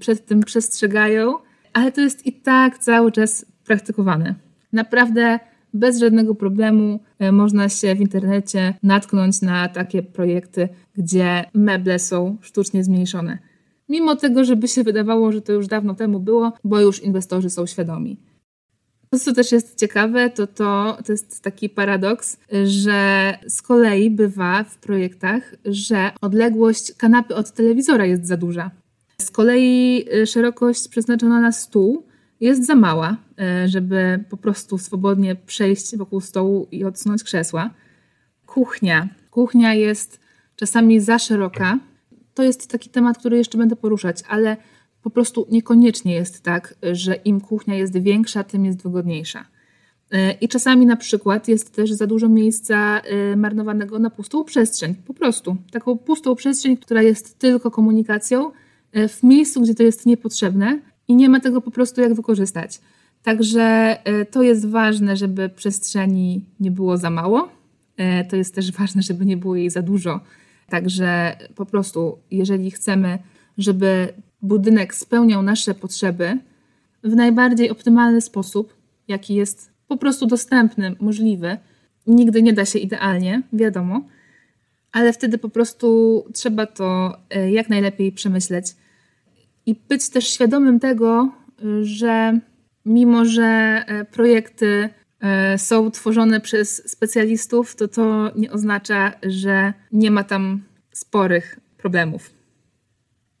przed 0.00 0.26
tym 0.26 0.40
przestrzegają, 0.40 1.34
ale 1.72 1.92
to 1.92 2.00
jest 2.00 2.26
i 2.26 2.32
tak 2.32 2.78
cały 2.78 3.12
czas 3.12 3.46
praktykowane. 3.64 4.34
Naprawdę 4.72 5.38
bez 5.74 5.98
żadnego 5.98 6.34
problemu 6.34 7.00
e, 7.18 7.32
można 7.32 7.68
się 7.68 7.94
w 7.94 8.00
internecie 8.00 8.74
natknąć 8.82 9.42
na 9.42 9.68
takie 9.68 10.02
projekty, 10.02 10.68
gdzie 10.96 11.44
meble 11.54 11.98
są 11.98 12.36
sztucznie 12.40 12.84
zmniejszone. 12.84 13.38
Mimo 13.88 14.16
tego, 14.16 14.44
żeby 14.44 14.68
się 14.68 14.84
wydawało, 14.84 15.32
że 15.32 15.42
to 15.42 15.52
już 15.52 15.66
dawno 15.66 15.94
temu 15.94 16.20
było, 16.20 16.52
bo 16.64 16.80
już 16.80 17.02
inwestorzy 17.02 17.50
są 17.50 17.66
świadomi. 17.66 18.16
To, 19.10 19.18
co 19.18 19.32
też 19.32 19.52
jest 19.52 19.78
ciekawe, 19.78 20.30
to, 20.30 20.46
to 20.46 20.98
to 21.06 21.12
jest 21.12 21.42
taki 21.42 21.68
paradoks, 21.68 22.36
że 22.64 23.34
z 23.48 23.62
kolei 23.62 24.10
bywa 24.10 24.64
w 24.64 24.78
projektach, 24.78 25.54
że 25.64 26.10
odległość 26.20 26.92
kanapy 26.94 27.34
od 27.34 27.52
telewizora 27.52 28.06
jest 28.06 28.26
za 28.26 28.36
duża. 28.36 28.70
Z 29.20 29.30
kolei 29.30 30.04
y, 30.14 30.26
szerokość 30.26 30.88
przeznaczona 30.88 31.40
na 31.40 31.52
stół 31.52 32.06
jest 32.40 32.66
za 32.66 32.74
mała, 32.74 33.16
y, 33.64 33.68
żeby 33.68 34.24
po 34.30 34.36
prostu 34.36 34.78
swobodnie 34.78 35.36
przejść 35.36 35.96
wokół 35.96 36.20
stołu 36.20 36.66
i 36.70 36.84
odsunąć 36.84 37.24
krzesła. 37.24 37.70
Kuchnia. 38.46 39.08
Kuchnia 39.30 39.74
jest 39.74 40.20
czasami 40.56 41.00
za 41.00 41.18
szeroka. 41.18 41.78
To 42.34 42.42
jest 42.42 42.70
taki 42.70 42.90
temat, 42.90 43.18
który 43.18 43.36
jeszcze 43.36 43.58
będę 43.58 43.76
poruszać, 43.76 44.22
ale 44.28 44.56
po 45.02 45.10
prostu 45.10 45.46
niekoniecznie 45.50 46.14
jest 46.14 46.42
tak, 46.42 46.74
że 46.92 47.14
im 47.14 47.40
kuchnia 47.40 47.74
jest 47.74 47.98
większa, 47.98 48.44
tym 48.44 48.64
jest 48.64 48.82
wygodniejsza. 48.82 49.44
E, 50.10 50.32
I 50.32 50.48
czasami 50.48 50.86
na 50.86 50.96
przykład 50.96 51.48
jest 51.48 51.74
też 51.74 51.92
za 51.92 52.06
dużo 52.06 52.28
miejsca 52.28 53.00
e, 53.00 53.36
marnowanego 53.36 53.98
na 53.98 54.10
pustą 54.10 54.44
przestrzeń. 54.44 54.94
Po 54.94 55.14
prostu 55.14 55.56
taką 55.70 55.98
pustą 55.98 56.34
przestrzeń, 56.34 56.76
która 56.76 57.02
jest 57.02 57.38
tylko 57.38 57.70
komunikacją 57.70 58.50
e, 58.92 59.08
w 59.08 59.22
miejscu, 59.22 59.60
gdzie 59.60 59.74
to 59.74 59.82
jest 59.82 60.06
niepotrzebne 60.06 60.80
i 61.08 61.14
nie 61.14 61.28
ma 61.28 61.40
tego 61.40 61.60
po 61.60 61.70
prostu 61.70 62.00
jak 62.00 62.14
wykorzystać. 62.14 62.80
Także 63.22 63.96
to 64.30 64.42
jest 64.42 64.66
ważne, 64.66 65.16
żeby 65.16 65.48
przestrzeni 65.48 66.44
nie 66.60 66.70
było 66.70 66.96
za 66.96 67.10
mało. 67.10 67.48
To 68.28 68.36
jest 68.36 68.54
też 68.54 68.72
ważne, 68.72 69.02
żeby 69.02 69.26
nie 69.26 69.36
było 69.36 69.56
jej 69.56 69.70
za 69.70 69.82
dużo. 69.82 70.20
Także 70.68 71.36
po 71.54 71.66
prostu, 71.66 72.18
jeżeli 72.30 72.70
chcemy, 72.70 73.18
żeby 73.58 74.12
budynek 74.42 74.94
spełniał 74.94 75.42
nasze 75.42 75.74
potrzeby 75.74 76.38
w 77.04 77.14
najbardziej 77.14 77.70
optymalny 77.70 78.20
sposób, 78.20 78.74
jaki 79.08 79.34
jest 79.34 79.70
po 79.88 79.96
prostu 79.96 80.26
dostępny, 80.26 80.96
możliwy. 81.00 81.56
Nigdy 82.06 82.42
nie 82.42 82.52
da 82.52 82.64
się 82.64 82.78
idealnie, 82.78 83.42
wiadomo, 83.52 84.00
ale 84.92 85.12
wtedy 85.12 85.38
po 85.38 85.48
prostu 85.48 86.24
trzeba 86.34 86.66
to 86.66 87.18
e, 87.30 87.50
jak 87.50 87.68
najlepiej 87.68 88.12
przemyśleć. 88.12 88.66
i 89.66 89.74
być 89.88 90.08
też 90.08 90.28
świadomym 90.28 90.80
tego, 90.80 91.32
że 91.82 92.40
mimo 92.84 93.24
że 93.24 93.84
projekty 94.12 94.88
są 95.56 95.90
tworzone 95.90 96.40
przez 96.40 96.90
specjalistów, 96.90 97.76
to 97.76 97.88
to 97.88 98.30
nie 98.36 98.52
oznacza, 98.52 99.12
że 99.22 99.72
nie 99.92 100.10
ma 100.10 100.24
tam 100.24 100.62
sporych 100.92 101.60
problemów. 101.76 102.37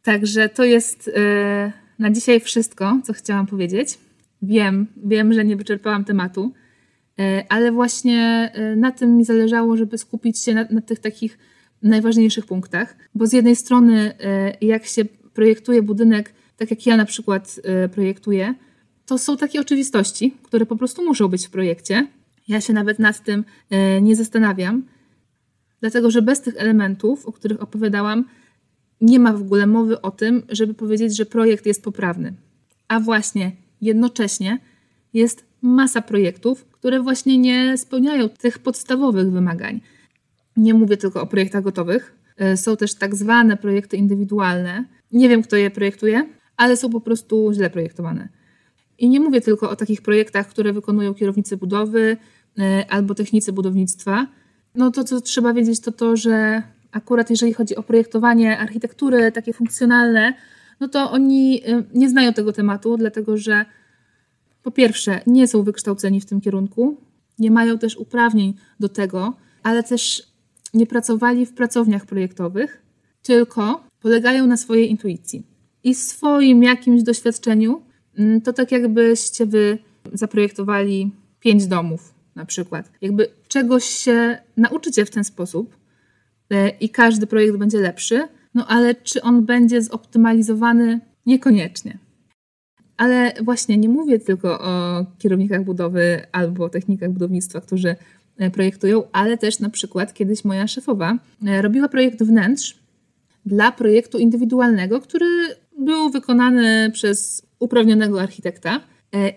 Także 0.02 0.48
to 0.48 0.64
jest 0.64 1.10
na 1.98 2.10
dzisiaj 2.10 2.40
wszystko, 2.40 3.00
co 3.04 3.12
chciałam 3.12 3.46
powiedzieć. 3.46 3.98
Wiem, 4.42 4.86
wiem, 4.96 5.32
że 5.32 5.44
nie 5.44 5.56
wyczerpałam 5.56 6.04
tematu, 6.04 6.52
e, 7.18 7.44
ale 7.48 7.72
właśnie 7.72 8.50
e, 8.54 8.76
na 8.76 8.92
tym 8.92 9.16
mi 9.16 9.24
zależało, 9.24 9.76
żeby 9.76 9.98
skupić 9.98 10.38
się 10.38 10.54
na, 10.54 10.64
na 10.70 10.80
tych 10.80 10.98
takich 10.98 11.38
najważniejszych 11.82 12.46
punktach, 12.46 12.96
bo 13.14 13.26
z 13.26 13.32
jednej 13.32 13.56
strony, 13.56 14.12
jak 14.60 14.86
się 14.86 15.04
projektuje 15.34 15.82
budynek, 15.82 16.32
tak 16.56 16.70
jak 16.70 16.86
ja 16.86 16.96
na 16.96 17.04
przykład 17.04 17.60
projektuję, 17.92 18.54
to 19.06 19.18
są 19.18 19.36
takie 19.36 19.60
oczywistości, 19.60 20.34
które 20.42 20.66
po 20.66 20.76
prostu 20.76 21.04
muszą 21.04 21.28
być 21.28 21.46
w 21.46 21.50
projekcie. 21.50 22.06
Ja 22.48 22.60
się 22.60 22.72
nawet 22.72 22.98
nad 22.98 23.24
tym 23.24 23.44
nie 24.02 24.16
zastanawiam, 24.16 24.82
dlatego 25.80 26.10
że 26.10 26.22
bez 26.22 26.40
tych 26.40 26.54
elementów, 26.56 27.26
o 27.26 27.32
których 27.32 27.62
opowiadałam, 27.62 28.24
nie 29.00 29.18
ma 29.18 29.32
w 29.32 29.42
ogóle 29.42 29.66
mowy 29.66 30.00
o 30.00 30.10
tym, 30.10 30.42
żeby 30.48 30.74
powiedzieć, 30.74 31.16
że 31.16 31.26
projekt 31.26 31.66
jest 31.66 31.82
poprawny. 31.82 32.34
A 32.88 33.00
właśnie 33.00 33.52
jednocześnie 33.80 34.58
jest 35.14 35.44
masa 35.62 36.02
projektów, 36.02 36.64
które 36.64 37.00
właśnie 37.00 37.38
nie 37.38 37.78
spełniają 37.78 38.28
tych 38.28 38.58
podstawowych 38.58 39.32
wymagań. 39.32 39.80
Nie 40.56 40.74
mówię 40.74 40.96
tylko 40.96 41.22
o 41.22 41.26
projektach 41.26 41.62
gotowych, 41.62 42.16
e, 42.36 42.56
są 42.56 42.76
też 42.76 42.94
tak 42.94 43.14
zwane 43.16 43.56
projekty 43.56 43.96
indywidualne. 43.96 44.84
Nie 45.12 45.28
wiem, 45.28 45.42
kto 45.42 45.56
je 45.56 45.70
projektuje, 45.70 46.28
ale 46.56 46.76
są 46.76 46.90
po 46.90 47.00
prostu 47.00 47.52
źle 47.52 47.70
projektowane. 47.70 48.28
I 48.98 49.08
nie 49.08 49.20
mówię 49.20 49.40
tylko 49.40 49.70
o 49.70 49.76
takich 49.76 50.02
projektach, 50.02 50.48
które 50.48 50.72
wykonują 50.72 51.14
kierownicy 51.14 51.56
budowy 51.56 52.16
e, 52.58 52.84
albo 52.88 53.14
technicy 53.14 53.52
budownictwa. 53.52 54.26
No 54.74 54.90
to, 54.90 55.04
co 55.04 55.20
trzeba 55.20 55.52
wiedzieć, 55.54 55.80
to 55.80 55.92
to, 55.92 56.16
że 56.16 56.62
akurat 56.92 57.30
jeżeli 57.30 57.52
chodzi 57.52 57.76
o 57.76 57.82
projektowanie 57.82 58.58
architektury 58.58 59.32
takie 59.32 59.52
funkcjonalne, 59.52 60.34
no 60.80 60.88
to 60.88 61.10
oni 61.10 61.62
y, 61.68 61.84
nie 61.94 62.08
znają 62.08 62.32
tego 62.32 62.52
tematu, 62.52 62.96
dlatego 62.96 63.36
że 63.36 63.64
po 64.62 64.70
pierwsze 64.70 65.20
nie 65.26 65.48
są 65.48 65.62
wykształceni 65.62 66.20
w 66.20 66.26
tym 66.26 66.40
kierunku, 66.40 66.96
nie 67.38 67.50
mają 67.50 67.78
też 67.78 67.96
uprawnień 67.96 68.54
do 68.80 68.88
tego, 68.88 69.36
ale 69.62 69.82
też 69.82 70.22
nie 70.74 70.86
pracowali 70.86 71.46
w 71.46 71.52
pracowniach 71.52 72.06
projektowych, 72.06 72.82
tylko 73.22 73.84
polegają 74.00 74.46
na 74.46 74.56
swojej 74.56 74.90
intuicji 74.90 75.46
i 75.84 75.94
swoim 75.94 76.62
jakimś 76.62 77.02
doświadczeniu. 77.02 77.82
Mm, 78.18 78.40
to 78.40 78.52
tak 78.52 78.72
jakbyście 78.72 79.46
wy 79.46 79.78
zaprojektowali 80.12 81.12
pięć 81.40 81.66
domów 81.66 82.14
na 82.34 82.44
przykład. 82.44 82.90
Jakby 83.00 83.28
czegoś 83.48 83.84
się 83.84 84.38
nauczycie 84.56 85.04
w 85.04 85.10
ten 85.10 85.24
sposób, 85.24 85.76
i 86.80 86.90
każdy 86.90 87.26
projekt 87.26 87.56
będzie 87.56 87.78
lepszy, 87.80 88.28
no 88.54 88.66
ale 88.66 88.94
czy 88.94 89.22
on 89.22 89.44
będzie 89.44 89.82
zoptymalizowany? 89.82 91.00
Niekoniecznie. 91.26 91.98
Ale 92.96 93.32
właśnie 93.42 93.78
nie 93.78 93.88
mówię 93.88 94.18
tylko 94.18 94.60
o 94.60 95.04
kierownikach 95.18 95.64
budowy 95.64 96.26
albo 96.32 96.68
technikach 96.68 97.10
budownictwa, 97.10 97.60
którzy 97.60 97.96
e, 98.36 98.50
projektują, 98.50 99.02
ale 99.12 99.38
też 99.38 99.60
na 99.60 99.70
przykład 99.70 100.14
kiedyś 100.14 100.44
moja 100.44 100.66
szefowa 100.66 101.18
e, 101.46 101.62
robiła 101.62 101.88
projekt 101.88 102.22
wnętrz 102.22 102.78
dla 103.46 103.72
projektu 103.72 104.18
indywidualnego, 104.18 105.00
który 105.00 105.26
był 105.78 106.10
wykonany 106.10 106.90
przez 106.92 107.46
uprawnionego 107.58 108.20
architekta. 108.20 108.80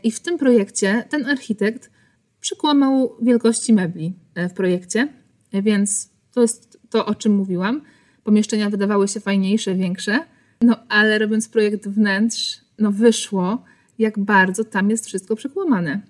I 0.04 0.12
w 0.12 0.20
tym 0.20 0.38
projekcie 0.38 1.04
ten 1.10 1.26
architekt 1.26 1.92
przykłamał 2.40 3.16
wielkości 3.22 3.74
mebli 3.74 4.14
w 4.50 4.54
projekcie, 4.54 5.08
więc 5.54 6.10
to 6.34 6.42
jest 6.42 6.71
to, 6.92 7.06
o 7.06 7.16
czym 7.16 7.36
mówiłam. 7.36 7.82
Pomieszczenia 8.24 8.70
wydawały 8.70 9.08
się 9.08 9.20
fajniejsze, 9.20 9.76
większe, 9.76 10.20
no 10.62 10.76
ale 10.90 11.20
robiąc 11.20 11.50
projekt 11.50 11.88
wnętrz, 11.88 12.62
no 12.80 12.92
wyszło, 12.92 13.64
jak 14.00 14.20
bardzo 14.20 14.64
tam 14.64 14.90
jest 14.90 15.06
wszystko 15.06 15.36
przekłamane. 15.36 16.02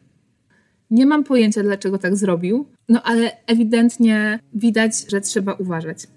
Nie 0.92 1.06
mam 1.06 1.24
pojęcia, 1.24 1.64
dlaczego 1.64 1.98
tak 1.98 2.16
zrobił, 2.16 2.66
no 2.90 3.04
ale 3.04 3.32
ewidentnie 3.48 4.40
widać, 4.54 5.06
że 5.12 5.22
trzeba 5.22 5.54
uważać. 5.54 6.08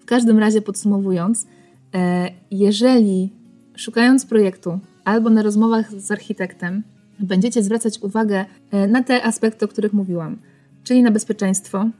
W 0.00 0.04
każdym 0.04 0.38
razie 0.38 0.62
podsumowując, 0.62 1.46
e, 1.94 2.30
jeżeli 2.50 3.32
szukając 3.76 4.26
projektu 4.26 4.78
albo 5.04 5.30
na 5.30 5.42
rozmowach 5.42 5.92
z 5.92 6.10
architektem 6.10 6.82
będziecie 7.18 7.62
zwracać 7.62 7.98
uwagę 8.02 8.44
e, 8.70 8.88
na 8.88 9.02
te 9.02 9.24
aspekty, 9.24 9.64
o 9.64 9.68
których 9.68 9.92
mówiłam, 9.92 10.38
czyli 10.84 11.02
na 11.02 11.10
bezpieczeństwo, 11.10 11.90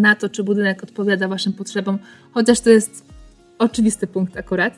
na 0.00 0.14
to, 0.14 0.28
czy 0.28 0.44
budynek 0.44 0.82
odpowiada 0.82 1.28
Waszym 1.28 1.52
potrzebom, 1.52 1.98
chociaż 2.32 2.60
to 2.60 2.70
jest 2.70 3.04
oczywisty 3.58 4.06
punkt 4.06 4.36
akurat. 4.36 4.74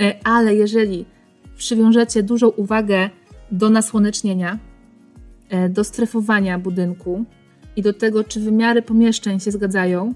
E, 0.00 0.14
ale 0.24 0.54
jeżeli 0.54 1.04
przywiążecie 1.56 2.22
dużą 2.22 2.48
uwagę 2.48 3.10
do 3.52 3.70
nasłonecznienia, 3.70 4.58
e, 5.48 5.68
do 5.68 5.84
strefowania 5.84 6.58
budynku 6.58 7.24
i 7.76 7.82
do 7.82 7.92
tego, 7.92 8.24
czy 8.24 8.40
wymiary 8.40 8.82
pomieszczeń 8.82 9.40
się 9.40 9.50
zgadzają, 9.50 10.14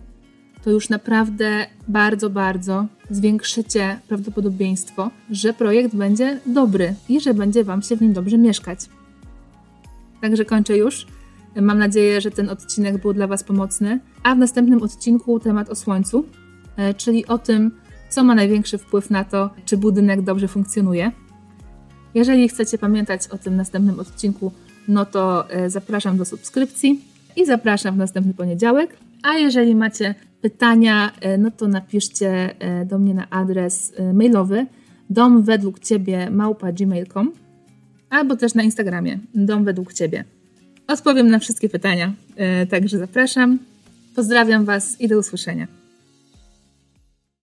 to 0.64 0.70
już 0.70 0.88
naprawdę 0.88 1.66
bardzo, 1.88 2.30
bardzo 2.30 2.86
zwiększycie 3.10 4.00
prawdopodobieństwo, 4.08 5.10
że 5.30 5.52
projekt 5.52 5.94
będzie 5.94 6.40
dobry 6.46 6.94
i 7.08 7.20
że 7.20 7.34
będzie 7.34 7.64
Wam 7.64 7.82
się 7.82 7.96
w 7.96 8.02
nim 8.02 8.12
dobrze 8.12 8.38
mieszkać. 8.38 8.78
Także 10.20 10.44
kończę 10.44 10.76
już. 10.76 11.06
Mam 11.60 11.78
nadzieję, 11.78 12.20
że 12.20 12.30
ten 12.30 12.48
odcinek 12.48 12.98
był 12.98 13.12
dla 13.12 13.26
Was 13.26 13.44
pomocny. 13.44 14.00
A 14.22 14.34
w 14.34 14.38
następnym 14.38 14.82
odcinku 14.82 15.40
temat 15.40 15.70
o 15.70 15.74
słońcu, 15.74 16.24
e, 16.76 16.94
czyli 16.94 17.26
o 17.26 17.38
tym, 17.38 17.70
co 18.08 18.24
ma 18.24 18.34
największy 18.34 18.78
wpływ 18.78 19.10
na 19.10 19.24
to, 19.24 19.50
czy 19.64 19.76
budynek 19.76 20.22
dobrze 20.22 20.48
funkcjonuje. 20.48 21.12
Jeżeli 22.14 22.48
chcecie 22.48 22.78
pamiętać 22.78 23.28
o 23.28 23.38
tym 23.38 23.56
następnym 23.56 24.00
odcinku, 24.00 24.52
no 24.88 25.04
to 25.04 25.50
e, 25.50 25.70
zapraszam 25.70 26.16
do 26.16 26.24
subskrypcji 26.24 27.00
i 27.36 27.46
zapraszam 27.46 27.94
w 27.94 27.98
następny 27.98 28.34
poniedziałek. 28.34 28.96
A 29.22 29.34
jeżeli 29.34 29.74
macie 29.74 30.14
pytania, 30.40 31.12
e, 31.20 31.38
no 31.38 31.50
to 31.50 31.68
napiszcie 31.68 32.54
do 32.86 32.98
mnie 32.98 33.14
na 33.14 33.30
adres 33.30 33.92
mailowy 34.14 34.66
dom 35.10 35.42
według 35.42 35.78
ciebie 35.78 36.30
małpa 36.30 36.72
gmail.com 36.72 37.32
albo 38.10 38.36
też 38.36 38.54
na 38.54 38.62
Instagramie 38.62 39.18
dom 39.34 39.64
według 39.64 39.92
ciebie. 39.92 40.24
Odpowiem 40.88 41.30
na 41.30 41.38
wszystkie 41.38 41.68
pytania, 41.68 42.12
także 42.70 42.98
zapraszam. 42.98 43.58
Pozdrawiam 44.14 44.64
Was 44.64 45.00
i 45.00 45.08
do 45.08 45.18
usłyszenia. 45.18 45.66